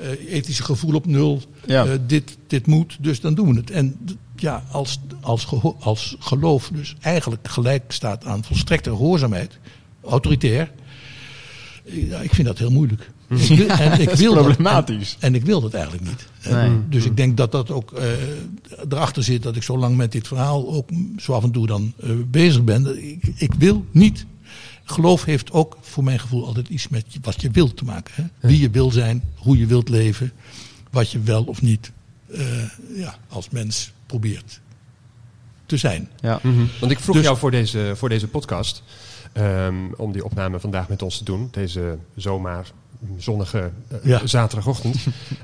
[0.00, 1.42] Uh, ethische gevoel op nul.
[1.66, 1.96] Ja.
[2.06, 3.70] Dit, dit moet, dus dan doen we het.
[3.70, 3.96] En
[4.42, 5.48] ja, als, als,
[5.80, 9.58] als geloof dus eigenlijk gelijk staat aan volstrekte gehoorzaamheid
[10.04, 10.70] autoritair.
[11.84, 13.10] Ja, ik vind dat heel moeilijk.
[13.28, 15.12] Ik wil, en ik wil problematisch.
[15.12, 16.26] Dat, en, en, ik wil dat eigenlijk niet.
[16.50, 16.70] Nee.
[16.88, 18.02] Dus ik denk dat dat ook uh,
[18.88, 21.92] erachter zit dat ik zo lang met dit verhaal ook zo af en toe dan
[22.04, 23.06] uh, bezig ben.
[23.08, 24.26] Ik, ik, wil niet.
[24.84, 28.14] Geloof heeft ook voor mijn gevoel altijd iets met wat je wilt te maken.
[28.14, 28.48] Hè?
[28.48, 30.32] Wie je wil zijn, hoe je wilt leven,
[30.90, 31.92] wat je wel of niet
[32.94, 34.60] ja, als mens probeert
[35.66, 36.08] te zijn.
[36.20, 36.38] Ja.
[36.42, 36.68] Mm -hmm.
[36.80, 38.82] Want ik vroeg dus, jou voor deze, voor deze podcast.
[39.36, 41.48] Um, om die opname vandaag met ons te doen.
[41.50, 42.66] Deze zomaar
[43.16, 44.26] zonnige uh, ja.
[44.26, 44.96] zaterdagochtend.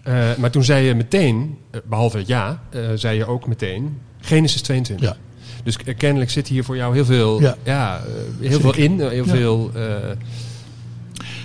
[0.09, 2.63] uh, maar toen zei je meteen, behalve ja,
[2.95, 5.09] zei je ook meteen Genesis 22.
[5.09, 5.17] Ja.
[5.65, 7.57] Dus kennelijk zit hier voor jou heel veel, ja.
[7.65, 8.03] ja
[8.41, 9.01] heel veel in.
[9.01, 9.71] Heel veel,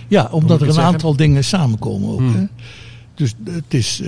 [0.07, 0.93] ja, omdat er een zeggen?
[0.93, 2.19] aantal dingen samenkomen ook.
[2.19, 2.35] Hmm.
[2.35, 2.45] Hè?
[3.15, 4.01] Dus het is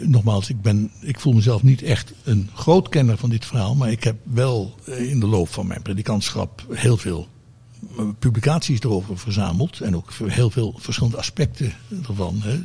[0.00, 3.74] nogmaals, ik, ben, ik voel mezelf niet echt een groot kenner van dit verhaal.
[3.74, 7.28] Maar ik heb wel in de loop van mijn predikantschap heel veel
[8.18, 9.80] publicaties erover verzameld.
[9.80, 11.72] En ook heel veel verschillende aspecten
[12.08, 12.40] ervan.
[12.42, 12.60] Hè.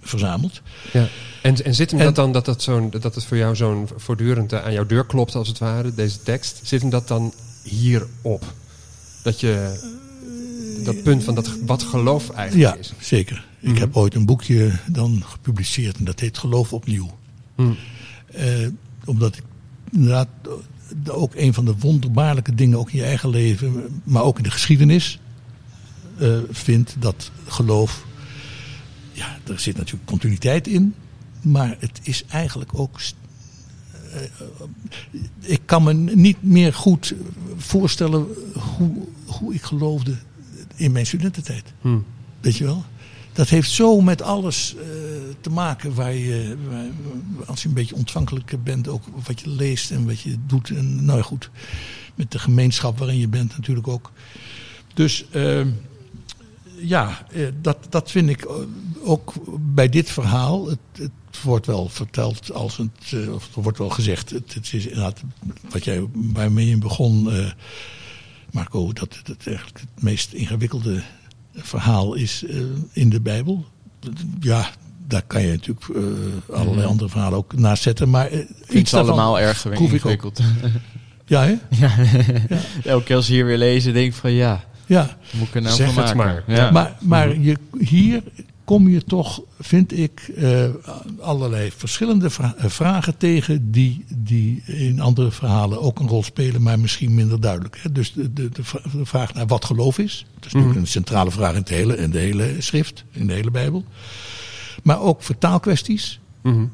[0.00, 0.60] verzameld.
[0.92, 1.08] Ja.
[1.42, 3.88] En, en zit hem En- dat dan dat, dat, zo'n, dat het voor jou zo'n
[3.96, 6.60] voortdurend eh, aan jouw deur klopt, als het ware, deze tekst?
[6.62, 8.52] Zit hem dat dan hierop?
[9.22, 9.80] Dat je
[10.84, 12.92] dat punt van dat, wat geloof eigenlijk Ja, is.
[13.00, 13.46] zeker.
[13.60, 13.72] Mhm.
[13.72, 17.18] Ik heb ooit een boekje dan gepubliceerd en dat heet Geloof opnieuw.
[17.54, 17.72] Hm.
[18.26, 18.66] Eh,
[19.04, 19.42] omdat ik
[19.90, 20.28] inderdaad
[21.04, 24.42] eh, ook een van de wonderbaarlijke dingen, ook in je eigen leven, maar ook in
[24.42, 25.18] de geschiedenis,
[26.18, 28.06] eh, vind dat geloof.
[29.12, 30.94] Ja, er zit natuurlijk continuïteit in,
[31.40, 33.00] maar het is eigenlijk ook.
[35.40, 37.14] ik kan me niet meer goed
[37.56, 38.26] voorstellen
[38.76, 38.92] hoe,
[39.26, 40.16] hoe ik geloofde
[40.74, 41.72] in mijn studententijd.
[41.80, 41.98] Hm.
[42.40, 42.84] Weet je wel?
[43.38, 44.82] Dat heeft zo met alles eh,
[45.40, 46.56] te maken waar je,
[47.46, 50.70] als je een beetje ontvankelijk bent, ook wat je leest en wat je doet.
[50.70, 51.50] En nou goed,
[52.14, 54.12] met de gemeenschap waarin je bent natuurlijk ook.
[54.94, 55.66] Dus eh,
[56.76, 58.54] ja, eh, dat, dat vind ik eh,
[59.02, 60.68] ook bij dit verhaal.
[60.68, 65.22] Het, het wordt wel verteld als het, of er wordt wel gezegd, het, is inderdaad
[65.70, 67.28] wat jij waarmee je begon,
[68.50, 71.02] Marco, dat het eigenlijk het meest ingewikkelde
[71.62, 72.56] verhaal is eh,
[72.92, 73.64] in de Bijbel.
[74.40, 74.68] Ja,
[75.06, 78.10] daar kan je natuurlijk eh, allerlei andere verhalen ook naast zetten.
[78.10, 79.92] Maar Ik vind iets allemaal erg proef ik ook.
[79.92, 80.40] ingewikkeld.
[81.26, 81.54] Ja, hè?
[81.80, 81.90] Ja.
[82.84, 85.16] Elke keer als je hier weer lezen, denk ik van ja, Ja.
[85.32, 86.42] moet ik er nou Zeg van het maken?
[86.46, 86.56] maar.
[86.56, 86.70] Ja.
[86.70, 88.22] Maar, maar je, hier
[88.68, 90.64] kom je toch, vind ik, eh,
[91.20, 96.62] allerlei verschillende vra- eh, vragen tegen die, die in andere verhalen ook een rol spelen,
[96.62, 97.78] maar misschien minder duidelijk.
[97.82, 97.92] Hè?
[97.92, 100.26] Dus de, de, de vra- de vraag naar wat geloof is.
[100.34, 103.32] Dat is natuurlijk een centrale vraag in, het hele, in de hele schrift, in de
[103.32, 103.84] hele Bijbel.
[104.82, 106.20] Maar ook vertaalkwesties.
[106.42, 106.64] Mhm.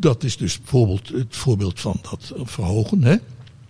[0.00, 3.02] Dat is dus bijvoorbeeld het voorbeeld van dat verhogen.
[3.04, 3.16] Hè?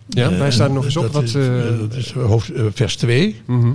[0.09, 1.23] Ja, wij Eh, staan nog eens op dat wat...
[1.23, 1.31] is,
[1.79, 3.35] dat is hoofd, vers 2.
[3.45, 3.71] mhm.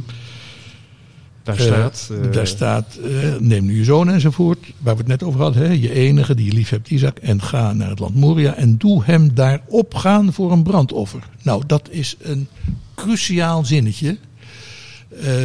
[1.44, 2.08] Daar Eh, staat...
[2.10, 5.62] eh, daar staat, eh, neem nu je zoon enzovoort, waar we het net over hadden,
[5.66, 8.76] hè, je enige die je lief hebt, Isaac, en ga naar het land Moria en
[8.76, 11.28] doe hem daar opgaan voor een brandoffer.
[11.42, 12.48] Nou, dat is een
[12.94, 14.18] cruciaal zinnetje.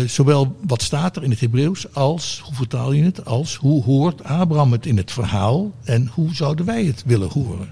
[0.05, 4.23] Zowel wat staat er in het Hebreeuws als, hoe vertaal je het, als hoe hoort
[4.23, 7.67] Abraham het in het verhaal en hoe zouden wij het willen horen.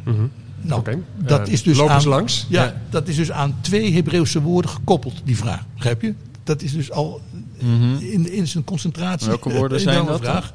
[0.61, 0.99] Nou, Oké.
[1.17, 2.45] dat Eh, is dus aan, langs.
[2.49, 2.81] Ja, Ja.
[2.89, 5.63] dat is dus aan twee Hebreeuwse woorden gekoppeld, die vraag.
[5.75, 6.13] Begrijp je?
[6.43, 7.21] Dat is dus al
[7.99, 9.27] in, in zijn concentratie.
[9.27, 10.53] Welke woorden een zijn dat vraag.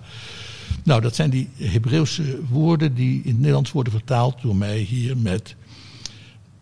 [0.84, 5.16] Nou, dat zijn die Hebreeuwse woorden die in het Nederlands worden vertaald door mij hier
[5.16, 5.54] met.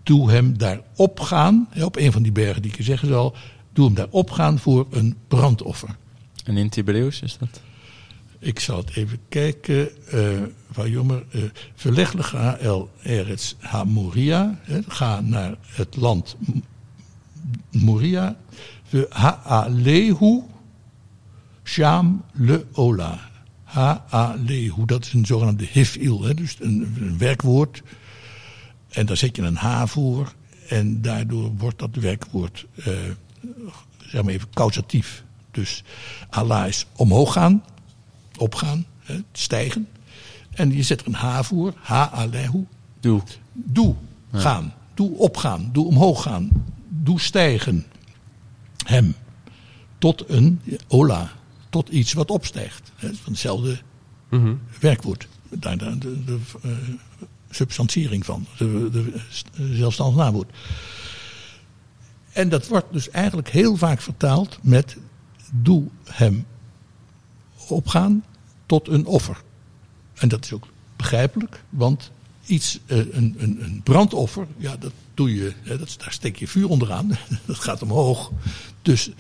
[0.03, 3.35] Doe hem daar opgaan, hè, op een van die bergen die ik je zeggen zal.
[3.73, 5.97] Doe hem daar opgaan voor een brandoffer.
[6.45, 7.61] En in Tiberius is dat?
[8.39, 9.89] Ik zal het even kijken.
[10.09, 10.29] eh
[10.73, 11.25] van Jommer.
[11.31, 11.43] eh
[11.75, 14.59] Verleg ga el Eretz ha Moria.
[14.63, 16.37] hè, Ga naar het land
[17.71, 18.37] Moria.
[18.91, 20.43] We ha'alehu
[21.63, 23.19] sham le ola.
[23.65, 26.23] Ha'alehu, dat is een zogenaamde hifil.
[26.23, 27.83] Hè, dus een, een werkwoord.
[28.89, 30.33] En daar zet je een H voor.
[30.69, 32.93] En daardoor wordt dat werkwoord, eh,
[33.99, 35.25] zeg maar even, causatief.
[35.51, 35.85] Dus
[36.31, 37.65] Allah is omhoog gaan,
[38.39, 39.89] opgaan, hè, stijgen.
[40.51, 42.67] En je zet er een H voor, H-alehu.
[43.01, 43.23] Doe.
[43.53, 43.95] Doe
[44.33, 46.49] gaan, doe opgaan, doe omhoog gaan,
[46.89, 47.87] doe stijgen.
[48.85, 49.15] Hem.
[49.99, 51.33] Tot een ola,
[51.71, 52.93] tot iets wat opstijgt.
[52.97, 53.79] Hè, van hetzelfde
[54.31, 54.55] Mhm.
[54.81, 55.29] werkwoord.
[55.49, 56.71] Daar de, de, de eh,
[57.51, 59.13] substantiering van, de, de,
[59.57, 60.51] de zelfstandig naamwoord.
[62.33, 64.97] En dat wordt dus eigenlijk heel vaak vertaald met
[65.53, 66.47] doe hem
[67.69, 68.25] opgaan
[68.67, 69.43] tot een offer.
[70.15, 70.67] En dat is ook
[70.97, 72.11] begrijpelijk, want
[72.47, 76.69] iets, eh, een, een, een brandoffer, ja, dat doe je, dat, daar steek je vuur
[76.69, 77.09] onderaan,
[77.47, 78.31] dat gaat omhoog.
[78.83, 79.11] Dus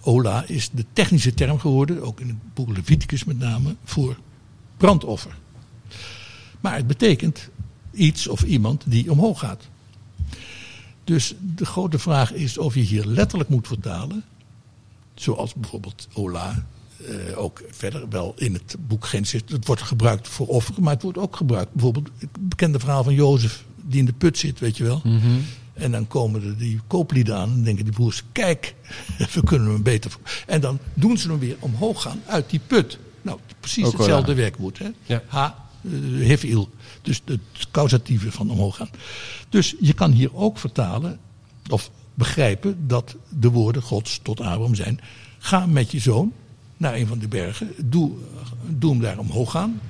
[0.00, 4.18] Ola is de technische term geworden, ook in het boek Leviticus met name, voor
[4.76, 5.36] brandoffer.
[6.60, 7.48] Maar het betekent
[7.92, 9.68] iets of iemand die omhoog gaat.
[11.04, 14.24] Dus de grote vraag is of je hier letterlijk moet vertalen,
[15.14, 19.42] zoals bijvoorbeeld Ola, eh, ook verder wel in het boek Genesis.
[19.46, 21.72] Het wordt gebruikt voor offeren, maar het wordt ook gebruikt.
[21.72, 25.02] Bijvoorbeeld het bekende verhaal van Jozef die in de put zit, weet je wel.
[25.72, 28.74] En dan komen er die kooplieden aan en denken die broers, kijk,
[29.34, 30.16] we kunnen hem beter.
[30.46, 32.98] En dan doen ze hem weer omhoog gaan uit die put.
[33.22, 34.36] Nou, precies Ook hetzelfde ja.
[34.36, 34.78] werkwoord.
[34.78, 34.88] Hè?
[35.04, 35.22] Ja.
[35.26, 36.70] Ha, eh, hefil.
[37.02, 38.90] Dus het causatieve van omhoog gaan.
[39.48, 41.18] Dus je kan hier ook vertalen,
[41.68, 45.00] of begrijpen, dat de woorden Gods tot Abraham zijn.
[45.38, 46.32] Ga met je zoon
[46.76, 47.72] naar een van de bergen.
[47.84, 48.12] Doe,
[48.68, 49.80] doe hem daar omhoog gaan.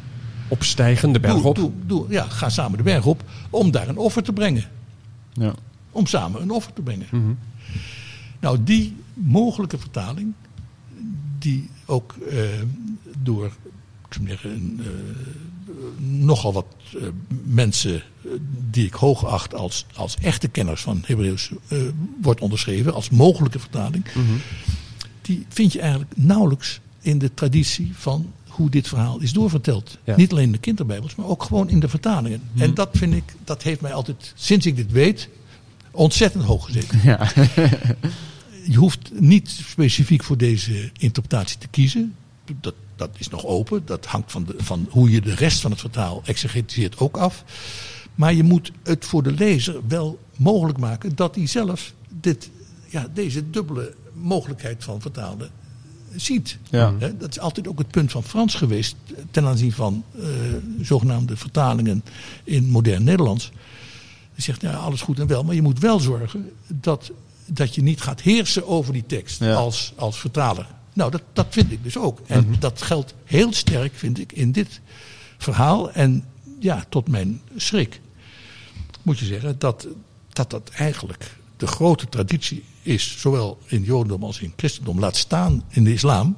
[0.49, 1.55] Opstijgen, de berg op.
[1.55, 4.65] doe, doe, ja, ga samen de berg op om daar een offer te brengen.
[5.33, 5.55] Ja.
[5.91, 7.39] Om samen een offer te brengen.
[8.41, 10.33] Nou, die mogelijke vertaling,
[11.39, 12.39] die ook eh,
[13.19, 13.51] door
[14.09, 14.87] ik zou zeggen, eh,
[15.99, 17.03] nogal wat eh,
[17.45, 18.03] mensen
[18.71, 21.79] die ik hoog acht als, als echte kenners van Hebreeuws eh,
[22.23, 24.05] wordt onderschreven, als mogelijke vertaling.
[25.23, 29.99] Die vind je eigenlijk nauwelijks in de traditie van hoe dit verhaal is doorverteld.
[30.05, 30.17] Ja.
[30.17, 32.43] Niet alleen in de kinderbijbels, maar ook gewoon in de vertalingen.
[32.57, 35.29] En dat vind ik, dat heeft mij altijd, sinds ik dit weet,
[35.91, 37.01] ontzettend hoog gezeten.
[37.03, 37.33] Ja.
[38.71, 42.15] Je hoeft niet specifiek voor deze interpretatie te kiezen.
[42.61, 43.83] Dat, dat is nog open.
[43.85, 47.45] Dat hangt van, de, van hoe je de rest van het vertaal exegetiseert ook af.
[48.15, 52.51] Maar je moet het voor de lezer wel mogelijk maken dat hij zelf dit,
[52.89, 55.51] ja, deze dubbele mogelijkheid van vertalen
[56.17, 56.59] ziet.
[56.71, 56.95] Ja.
[57.19, 58.97] Dat is altijd ook het punt van Frans geweest
[59.31, 60.25] ten aanzien van eh,
[60.81, 62.05] zogenaamde vertalingen
[62.45, 63.51] in modern Nederlands.
[64.33, 67.11] Hij zegt, ja, alles goed en wel, maar je moet wel zorgen dat,
[67.47, 69.55] dat je niet gaat heersen over die tekst Ja.
[69.55, 70.67] als, als vertaler.
[70.93, 72.21] Nou, dat, dat vind ik dus ook.
[72.27, 74.81] En dat geldt heel sterk, vind ik, in dit
[75.39, 75.91] verhaal.
[75.93, 76.25] En
[76.59, 78.01] ja, tot mijn schrik
[79.03, 79.87] moet je zeggen dat
[80.33, 85.63] dat, dat eigenlijk de grote traditie is, zowel in Jodendom als in christendom, laat staan
[85.69, 86.37] in de islam.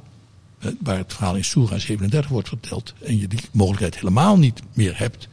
[0.81, 2.94] Waar het verhaal in Surah 37 wordt verteld.
[3.04, 5.28] En je die mogelijkheid helemaal niet meer hebt.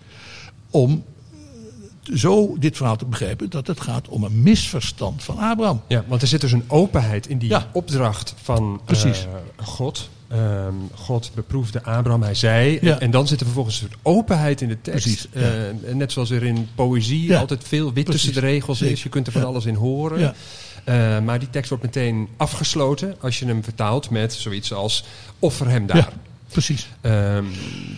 [0.70, 5.82] Om eh, zo dit verhaal te begrijpen dat het gaat om een misverstand van Abraham.
[5.88, 7.70] Ja, want er zit dus een openheid in die Ja.
[7.74, 9.26] opdracht van Precies.
[9.26, 10.10] eh, God.
[10.28, 12.78] Ehm, God beproefde Abraham, hij zei.
[12.82, 12.94] Ja.
[12.94, 15.04] En, en dan zit er vervolgens een soort openheid in de tekst.
[15.04, 15.42] Precies, ja.
[15.42, 17.40] Eh, net zoals er in poëzie Ja.
[17.40, 18.24] altijd veel wit Precies.
[18.24, 19.04] tussen de regels is.
[19.04, 20.36] Je kunt er van alles in horen.
[20.84, 25.04] Eh, maar die tekst wordt meteen afgesloten als je hem vertaalt met zoiets als
[25.40, 26.14] offer hem daar.
[26.52, 26.90] Precies.
[27.02, 27.44] Ehm,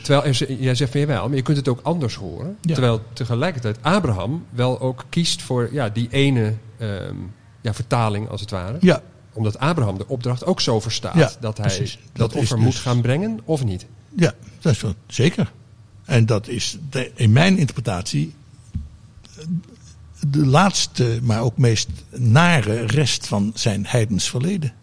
[0.04, 2.58] terwijl er, jij zegt van jawel, maar je kunt het ook anders horen.
[2.62, 7.16] Terwijl tegelijkertijd Abraham wel ook kiest voor ja, die ene ehm,
[7.62, 8.78] ja, vertaling als het ware.
[8.80, 9.02] Ja,
[9.38, 12.00] Omdat Abraham de opdracht ook zo verstaat Ja, dat hij precies.
[12.14, 13.86] dat, offer dus- moet gaan brengen of niet.
[14.16, 15.52] Ja, dat is wel zeker.
[16.06, 18.34] En dat is de- in mijn interpretatie
[19.38, 19.44] eh,
[20.28, 24.74] de laatste, maar ook meest nare rest van zijn heidens verleden.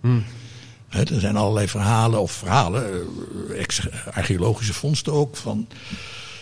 [0.88, 2.92] Hè, er zijn allerlei verhalen, of verhalen,
[3.56, 3.64] eh,
[4.12, 5.66] archeologische vondsten ook, van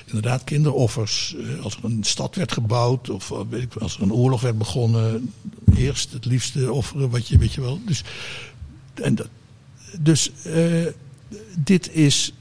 [0.06, 1.36] inderdaad kinderoffers.
[1.38, 4.40] eh, Als er een stad werd gebouwd, of eh, weet ik, als er een oorlog
[4.40, 5.32] werd begonnen,
[5.76, 7.80] eerst het liefste offeren, wat je, weet je wel.
[7.86, 8.02] Dus,
[8.94, 9.28] en dat,
[10.00, 10.86] dus eh,
[11.58, 12.32] dit is,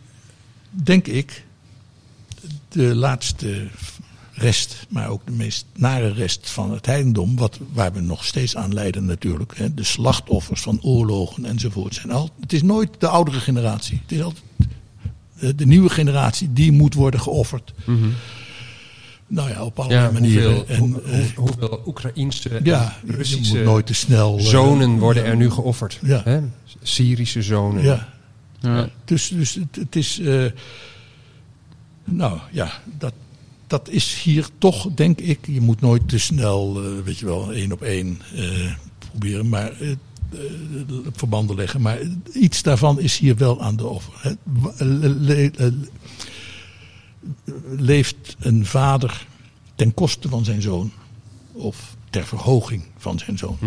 [0.70, 1.46] denk ik,
[2.70, 3.68] de laatste
[4.32, 8.56] rest, maar ook de meest nare rest van het heidendom, wat, waar we nog steeds
[8.56, 9.58] aan lijden natuurlijk.
[9.58, 9.74] Hè.
[9.74, 12.30] De slachtoffers van oorlogen enzovoort zijn al.
[12.40, 14.00] Het is nooit de oudere generatie.
[14.02, 14.44] Het is altijd
[15.56, 17.74] de nieuwe generatie die moet worden geofferd.
[19.28, 20.56] Nou ja, op allerlei Ja, manieren.
[20.56, 24.38] hoeveel, en, hoe- eh, hoe- hoeveel Oekraïnse ja, Russische moet nooit te snel.
[24.38, 26.00] eh, zonen worden er nu geofferd.
[26.02, 26.22] Ja.
[26.24, 26.40] Hè?
[26.82, 27.84] Syrische zonen.
[27.84, 28.10] Ja,
[28.60, 28.90] Ja.
[29.06, 30.20] Dus, dus het, het is.
[30.20, 30.46] eh,
[32.04, 33.14] nou ja, dat,
[33.68, 35.40] dat is hier toch, denk ik.
[35.48, 38.44] Je moet nooit te snel, eh, weet je wel, één op één eh,
[39.10, 39.50] proberen.
[39.50, 39.72] Maar.
[41.12, 41.82] Verbanden leggen.
[41.82, 42.00] Maar
[42.34, 44.36] iets daarvan is hier wel aan de offer.
[47.78, 49.28] leeft een vader
[49.76, 50.92] ten koste van zijn zoon
[51.52, 53.58] of ter verhoging van zijn zoon?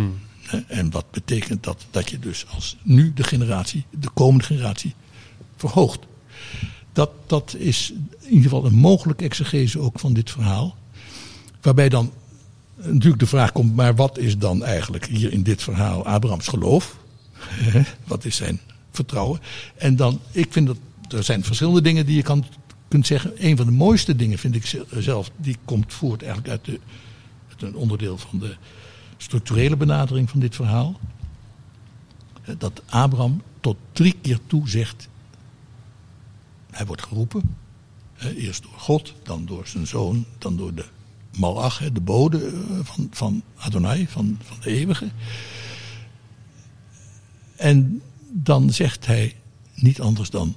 [0.42, 1.86] Hè, En wat betekent dat?
[1.90, 4.94] Dat je dus als nu de generatie, de komende generatie,
[5.56, 6.00] verhoogt.
[6.92, 10.76] Dat, dat is in ieder geval een mogelijke exegese ook van dit verhaal.
[11.60, 12.12] Waarbij dan
[12.76, 16.96] natuurlijk de vraag komt, maar wat is dan eigenlijk hier in dit verhaal Abrahams geloof?
[18.06, 18.60] wat is zijn
[18.90, 19.40] vertrouwen?
[19.76, 20.76] En dan, ik vind dat
[21.08, 22.44] er zijn verschillende dingen die je kan,
[22.88, 23.32] kunt zeggen.
[23.46, 26.80] Een van de mooiste dingen vind ik ze- zelf, die komt voort eigenlijk uit, de,
[27.50, 28.56] uit een onderdeel van de
[29.16, 31.00] structurele benadering van dit verhaal.
[32.58, 35.08] Dat Abraham tot drie keer toe zegt,
[36.70, 37.56] hij wordt geroepen.
[38.36, 40.84] Eerst door God, dan door zijn zoon, dan door de
[41.36, 45.08] Malach, de bode eh, van, van Adonai, van, van de eeuwige.
[47.56, 49.34] En dan zegt hij
[49.74, 50.56] niet anders dan,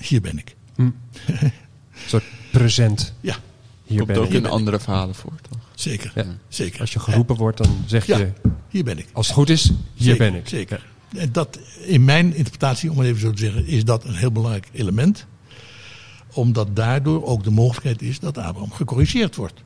[0.00, 0.56] hier ben ik.
[0.76, 0.92] Een
[2.06, 3.14] soort present.
[3.20, 3.36] Ja,
[3.84, 4.32] Hier Komt ben ook ik.
[4.32, 5.58] in andere verhalen voor, toch?
[5.74, 6.12] zeker.
[6.14, 6.24] Ja.
[6.48, 6.80] zeker.
[6.80, 8.32] Als je geroepen wordt, dan zeg Ja, je,
[8.68, 9.06] hier ben ik.
[9.12, 10.48] als het goed is, hier Zeker, ben ik.
[10.48, 10.86] Zeker.
[11.16, 14.32] En dat, in mijn interpretatie, om het even zo te zeggen, is dat een heel
[14.32, 15.26] belangrijk element.
[16.32, 19.62] Omdat daardoor ook de mogelijkheid is dat Abraham gecorrigeerd wordt.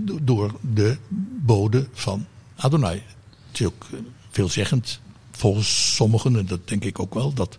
[0.00, 0.96] Do- door de
[1.44, 2.26] bode van
[2.56, 3.02] Adonai.
[3.50, 3.98] Het is ook eh,
[4.30, 5.00] veelzeggend,
[5.30, 7.58] volgens sommigen, en dat denk ik ook wel, dat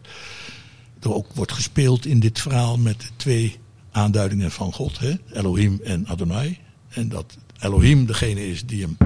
[0.99, 3.57] er ook wordt gespeeld in dit verhaal met de twee
[3.91, 5.13] aanduidingen van God, hè?
[5.33, 6.57] Elohim en Adonai.
[6.89, 8.97] En dat Elohim degene is die hem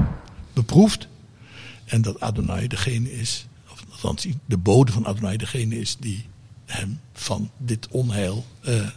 [0.53, 1.07] beproeft.
[1.85, 6.25] En dat Adonai degene is, of althans de bode van Adonai degene is die
[6.65, 8.87] hem van dit onheil eh,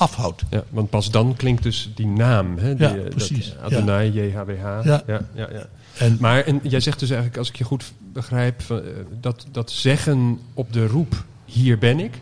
[0.00, 0.42] afhoudt.
[0.50, 2.58] Ja, want pas dan klinkt dus die naam.
[2.58, 3.54] Hè, die, Ja, eh, dat, precies.
[3.56, 4.84] eh, Adonai, JHWH.
[4.84, 5.02] Ja.
[5.06, 5.22] Ja.
[5.34, 5.66] Ja.
[5.98, 8.76] En Maar en jij zegt dus eigenlijk, als ik je goed begrijp, eh,
[9.20, 12.20] dat, dat zeggen op de roep, hier ben ik,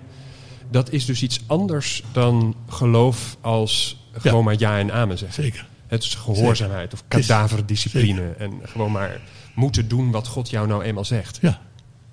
[0.71, 5.43] dat is dus iets anders dan geloof als gewoon maar ja en amen zeggen.
[5.43, 5.67] zeker.
[5.87, 8.31] Het is gehoorzaamheid of kadaverdiscipline.
[8.39, 9.21] En gewoon maar
[9.55, 11.39] moeten doen wat God jou nou eenmaal zegt.
[11.41, 11.61] Ja,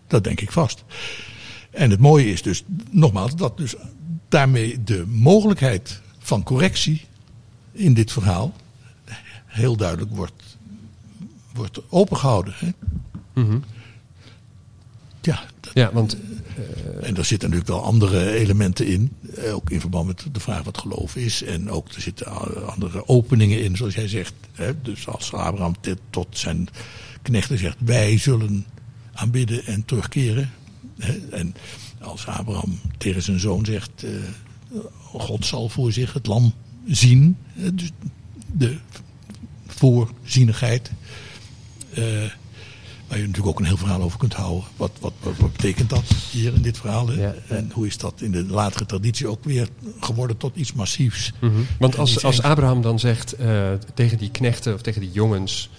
[0.07, 0.83] dat denk ik vast.
[1.71, 3.75] En het mooie is dus, nogmaals, dat dus
[4.35, 7.01] daarmee de mogelijkheid van correctie
[7.71, 8.53] in dit verhaal
[9.45, 10.57] heel duidelijk wordt,
[11.53, 12.53] wordt opengehouden.
[12.57, 12.69] Hè?
[13.33, 13.57] Mhm.
[15.21, 16.17] Ja, dat- Ja, want
[17.01, 19.11] en er zitten natuurlijk wel andere elementen in.
[19.35, 21.43] eh, Ook in verband met de vraag wat geloof is.
[21.43, 22.27] En ook er zitten
[22.67, 24.33] andere openingen in, zoals jij zegt.
[24.53, 24.81] Hè?
[24.81, 25.75] Dus als Abraham
[26.09, 26.67] tot zijn
[27.21, 28.65] knechten zegt: Wij zullen
[29.13, 30.51] aanbidden en terugkeren.
[30.99, 31.17] Hè?
[31.31, 31.55] En
[32.01, 34.09] als Abraham tegen zijn zoon zegt: eh,
[35.03, 36.53] God zal voor zich het lam
[36.87, 37.37] zien.
[37.53, 37.91] hè, Dus
[38.51, 38.77] de
[39.67, 40.91] voorzienigheid.
[41.93, 42.03] eh,
[43.07, 44.63] Waar je natuurlijk ook een heel verhaal over kunt houden.
[44.75, 47.11] Wat, wat, wat, wat betekent dat hier in dit verhaal?
[47.11, 47.33] Ja.
[47.47, 49.67] En hoe is dat in de latere traditie ook weer
[49.99, 51.31] geworden tot iets massiefs?
[51.41, 51.51] Mhm.
[51.79, 52.41] Want als, als.
[52.41, 55.69] Abraham dan zegt eh, tegen die knechten of tegen die jongens: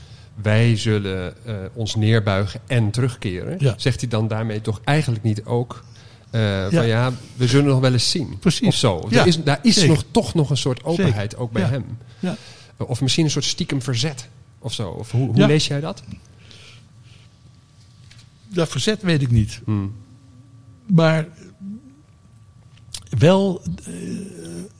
[0.43, 3.57] Wij zullen eh, ons neerbuigen en terugkeren.
[3.59, 3.75] Ja.
[3.77, 5.85] Zegt hij dan daarmee toch eigenlijk niet ook.
[6.37, 6.71] Eh, Ja.
[6.71, 8.39] Van ja, we zullen nog wel eens zien.
[8.39, 8.67] Precies.
[8.69, 9.07] Of zo.
[9.11, 9.89] Ja, Er is, daar is zeker.
[9.89, 11.39] nog, toch nog een soort openheid Zeker.
[11.39, 11.69] ook bij Ja.
[11.69, 11.99] hem.
[12.19, 12.37] Ja.
[12.77, 14.29] Of misschien een soort stiekem verzet
[14.59, 14.89] of zo.
[14.91, 16.03] Of hoe, hoe lees jij dat?
[18.49, 19.61] Dat verzet weet ik niet.
[19.65, 19.95] Hmm.
[20.87, 21.29] Maar
[23.19, 23.63] wel,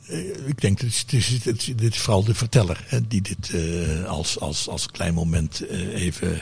[0.07, 1.39] eh, ik denk, dat het is,
[1.75, 6.41] dit is vooral de verteller hè, die dit eh, als, als, als klein moment even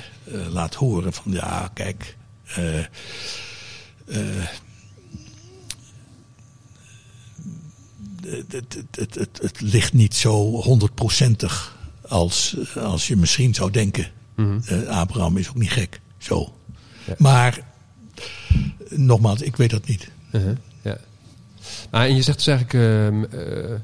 [0.49, 1.13] laat horen.
[1.13, 2.17] Van ja, kijk,
[2.55, 2.85] eh, eh,
[8.25, 14.07] het, het, het, het, ligt niet zo honderdprocentig als, als je misschien zou denken.
[14.65, 16.53] Eh, Abraham is ook niet gek, zo.
[17.05, 17.15] Ja.
[17.17, 17.59] Maar
[18.89, 20.09] nogmaals, ik weet dat niet.
[20.31, 20.97] Uh-huh, ja.
[21.91, 23.75] Maar en je zegt dus eigenlijk, ehm, eh,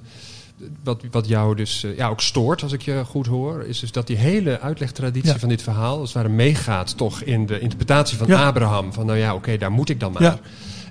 [0.83, 3.91] wat, wat jou dus eh, ja, ook stoort, als ik je goed hoor, is dus
[3.91, 5.39] dat die hele uitlegtraditie Ja.
[5.39, 8.45] van dit verhaal, als het ware meegaat toch in de interpretatie van Ja.
[8.45, 8.93] Abraham.
[8.93, 10.39] Van nou ja, oké, daar moet ik dan maar.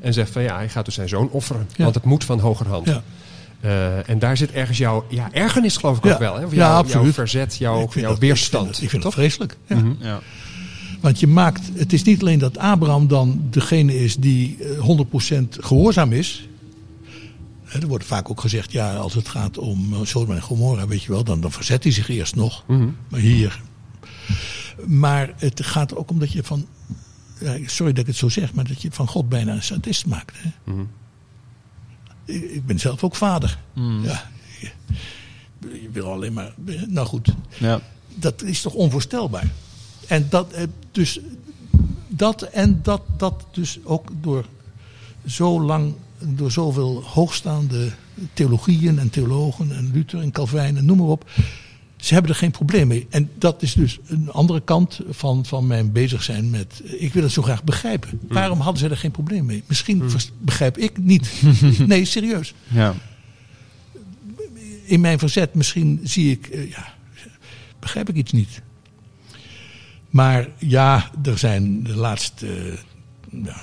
[0.00, 2.86] En zegt van ja, hij gaat dus zijn zoon offeren, want het moet van hogerhand.
[2.86, 3.02] Ja.
[3.60, 6.12] Eh, en daar zit ergens jouw ja, ergernis geloof ik Ja.
[6.12, 6.36] ook wel.
[6.38, 6.44] Hè?
[6.44, 7.14] Of Ja, jouw, jouw absoluut.
[7.14, 8.66] verzet, jouw, Ik vind jouw dat- weerstand.
[8.68, 9.56] Ik vind, ik vind dat vreselijk.
[9.66, 9.76] Ja.
[9.76, 9.92] Mhm.
[10.04, 10.20] Ja.
[11.00, 15.56] Want je maakt, het is niet alleen dat Abraham dan degene is die eh, 100%
[15.60, 16.48] gehoorzaam is.
[17.64, 20.86] Hè, Er wordt vaak ook gezegd, ja, als het gaat om eh, Sodom en Gomorra,
[20.86, 22.64] weet je wel, dan, dan verzet hij zich eerst nog.
[22.66, 22.88] Mhm.
[23.08, 23.60] Maar hier.
[24.86, 26.66] Maar het gaat er ook om dat je van,
[27.66, 30.36] sorry dat ik het zo zeg, maar dat je van God bijna een sadist maakt.
[30.36, 30.72] Hè?
[30.72, 30.82] Mhm.
[32.30, 33.58] Ik ben zelf ook vader.
[33.74, 34.04] Mm.
[34.04, 34.70] Ja, je,
[35.82, 36.54] je wil alleen maar,
[36.86, 37.80] nou goed Ja.
[38.14, 39.50] dat is toch onvoorstelbaar.
[40.06, 41.20] En dat, eh, dus,
[42.08, 44.44] dat, en dat, dat dus ook door
[45.26, 47.90] zo lang, door zoveel hoogstaande
[48.34, 51.30] theologieën en theologen en Luther en Calvijn en noem maar op.
[52.00, 53.06] Ze hebben er geen probleem mee.
[53.10, 56.82] En dat is dus een andere kant van, van mijn bezig zijn met.
[56.86, 58.20] eh, Ik wil het zo graag begrijpen.
[58.28, 59.62] Waarom hadden ze er geen probleem mee?
[59.66, 61.42] Misschien vers- begrijp ik niet.
[61.86, 62.54] nee, serieus.
[62.68, 62.94] Ja.
[64.84, 66.46] In mijn verzet misschien zie ik.
[66.46, 66.94] eh, ja,
[67.78, 68.62] begrijp ik iets niet.
[70.10, 73.62] Maar ja, er zijn de laatste eh, ja,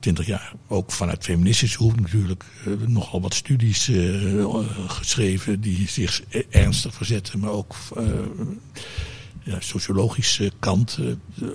[0.00, 4.44] twintig jaar ook vanuit feministische hoek natuurlijk eh, nogal wat studies eh,
[4.86, 8.04] geschreven die zich ernstig verzetten, maar ook eh,
[9.42, 10.98] ja, sociologische kant.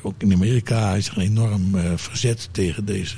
[0.02, 3.16] ook in Amerika is er een enorm verzet tegen deze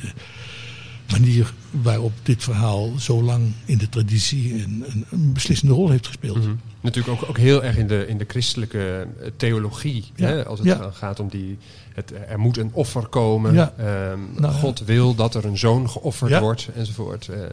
[1.12, 6.08] manier waarop dit verhaal zo lang in de traditie een, een, een beslissende rol heeft
[6.08, 6.38] gespeeld.
[6.38, 6.52] Mhm.
[6.82, 10.06] Natuurlijk ook, ook heel erg in de, in de christelijke eh, theologie.
[10.16, 10.28] Ja.
[10.28, 10.46] Hè?
[10.46, 10.90] Als het Ja.
[10.94, 11.58] gaat om die.
[11.94, 13.54] Het, er moet een offer komen.
[13.54, 13.74] Ja.
[13.78, 16.68] Ehm, Nou, God wil dat er een zoon geofferd wordt.
[16.76, 17.28] Enzovoort.
[17.28, 17.48] Eh, en Nou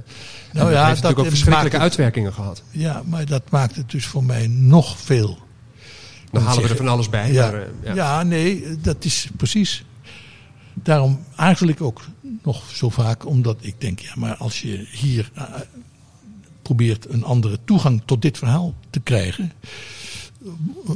[0.52, 2.62] dat ja, heeft dat natuurlijk ook verschrikkelijke het- uitwerkingen gehad.
[2.70, 5.38] Ja, maar dat maakt het dus voor mij nog veel.
[6.30, 7.32] Dan halen we er van alles bij.
[7.32, 7.94] Ja, Maar, eh, ja.
[7.94, 8.22] ja.
[8.22, 9.84] nee, dat is precies.
[10.74, 12.06] Daarom aarzel ik ook
[12.42, 15.44] nog zo vaak, omdat ik denk, ja, maar als je hier eh,
[16.62, 19.52] probeert een andere toegang tot dit verhaal te krijgen,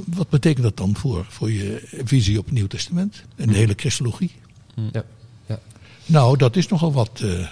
[0.04, 3.74] wat betekent dat dan voor, voor je visie op het Nieuw Testament en de hele
[3.76, 4.32] Christologie?
[4.92, 5.04] Ja.
[5.46, 5.58] Ja.
[6.06, 7.20] Nou, dat is nogal wat.
[7.20, 7.46] eh,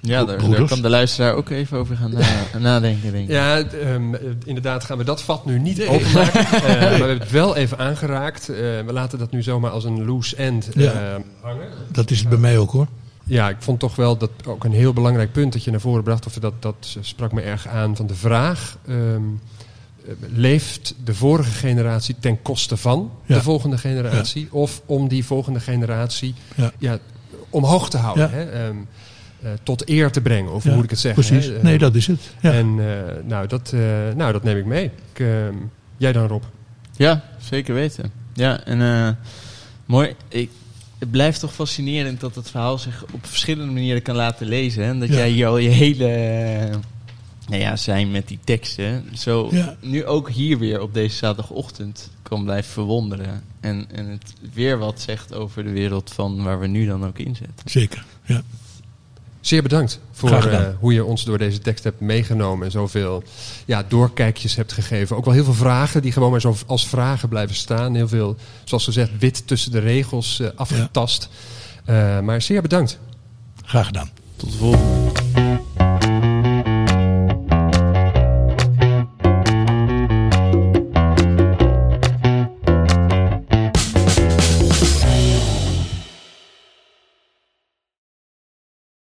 [0.00, 3.34] Ja, daar, daar kan de luisteraar ook even over gaan na- nadenken, denk ik.
[3.34, 6.40] Ja, ehm, eh, inderdaad gaan we dat vat nu niet openmaken.
[6.46, 8.48] Eh, maar we hebben het wel even aangeraakt.
[8.48, 11.18] Eh, we laten dat nu zomaar als een loose end eh, Ja.
[11.40, 11.68] hangen.
[11.92, 12.86] dat is het bij mij ook hoor.
[13.24, 16.02] ja, ik vond toch wel dat ook een heel belangrijk punt dat je naar voren
[16.02, 16.26] bracht.
[16.26, 18.76] Of dat, dat sprak me erg aan van de vraag.
[18.88, 18.96] ehm,
[20.06, 23.34] eh, leeft de vorige generatie ten koste van Ja.
[23.34, 24.48] de volgende generatie?
[24.50, 26.72] Of om die volgende generatie Ja.
[26.78, 26.98] ja,
[27.50, 28.30] omhoog te houden?
[28.30, 28.36] Ja.
[28.36, 28.42] Hè?
[28.66, 28.76] Ehm,
[29.42, 31.24] eh, tot eer te brengen, of hoe Ja, moet ik het zeggen?
[31.26, 31.46] Precies.
[31.46, 31.56] hè?
[31.56, 32.20] Eh, Nee, dat is het.
[32.40, 32.52] Ja.
[32.52, 33.80] En eh, nou, dat, eh,
[34.16, 34.84] nou, dat neem ik mee.
[34.84, 35.54] Ik, ehm,
[35.96, 36.42] jij dan, Rob?
[36.96, 38.12] Ja, zeker weten.
[38.34, 39.08] Ja, en eh,
[39.86, 40.14] mooi.
[40.28, 40.50] Ik,
[40.98, 44.82] het blijft toch fascinerend dat het verhaal zich op verschillende manieren kan laten lezen.
[44.82, 44.88] hè.
[44.90, 45.14] En dat Ja.
[45.14, 46.08] jij hier al je hele
[47.48, 49.76] nou ja, zijn met die teksten zo Ja.
[49.80, 53.42] nu ook hier weer op deze zaterdagochtend kan blijven verwonderen.
[53.60, 57.18] En, en het weer wat zegt over de wereld van waar we nu dan ook
[57.18, 57.70] in zitten.
[57.70, 58.04] Zeker.
[58.24, 58.42] Ja.
[59.40, 63.22] Zeer bedankt voor eh, hoe je ons door deze tekst hebt meegenomen en zoveel
[63.64, 65.16] ja, doorkijkjes hebt gegeven.
[65.16, 67.94] Ook wel heel veel vragen die gewoon maar zo als vragen blijven staan.
[67.94, 71.28] Heel veel, zoals gezegd, wit tussen de regels eh, afgetast.
[71.84, 72.98] Eh, maar zeer bedankt.
[73.64, 74.10] Graag gedaan.
[74.36, 75.27] Tot de volgende.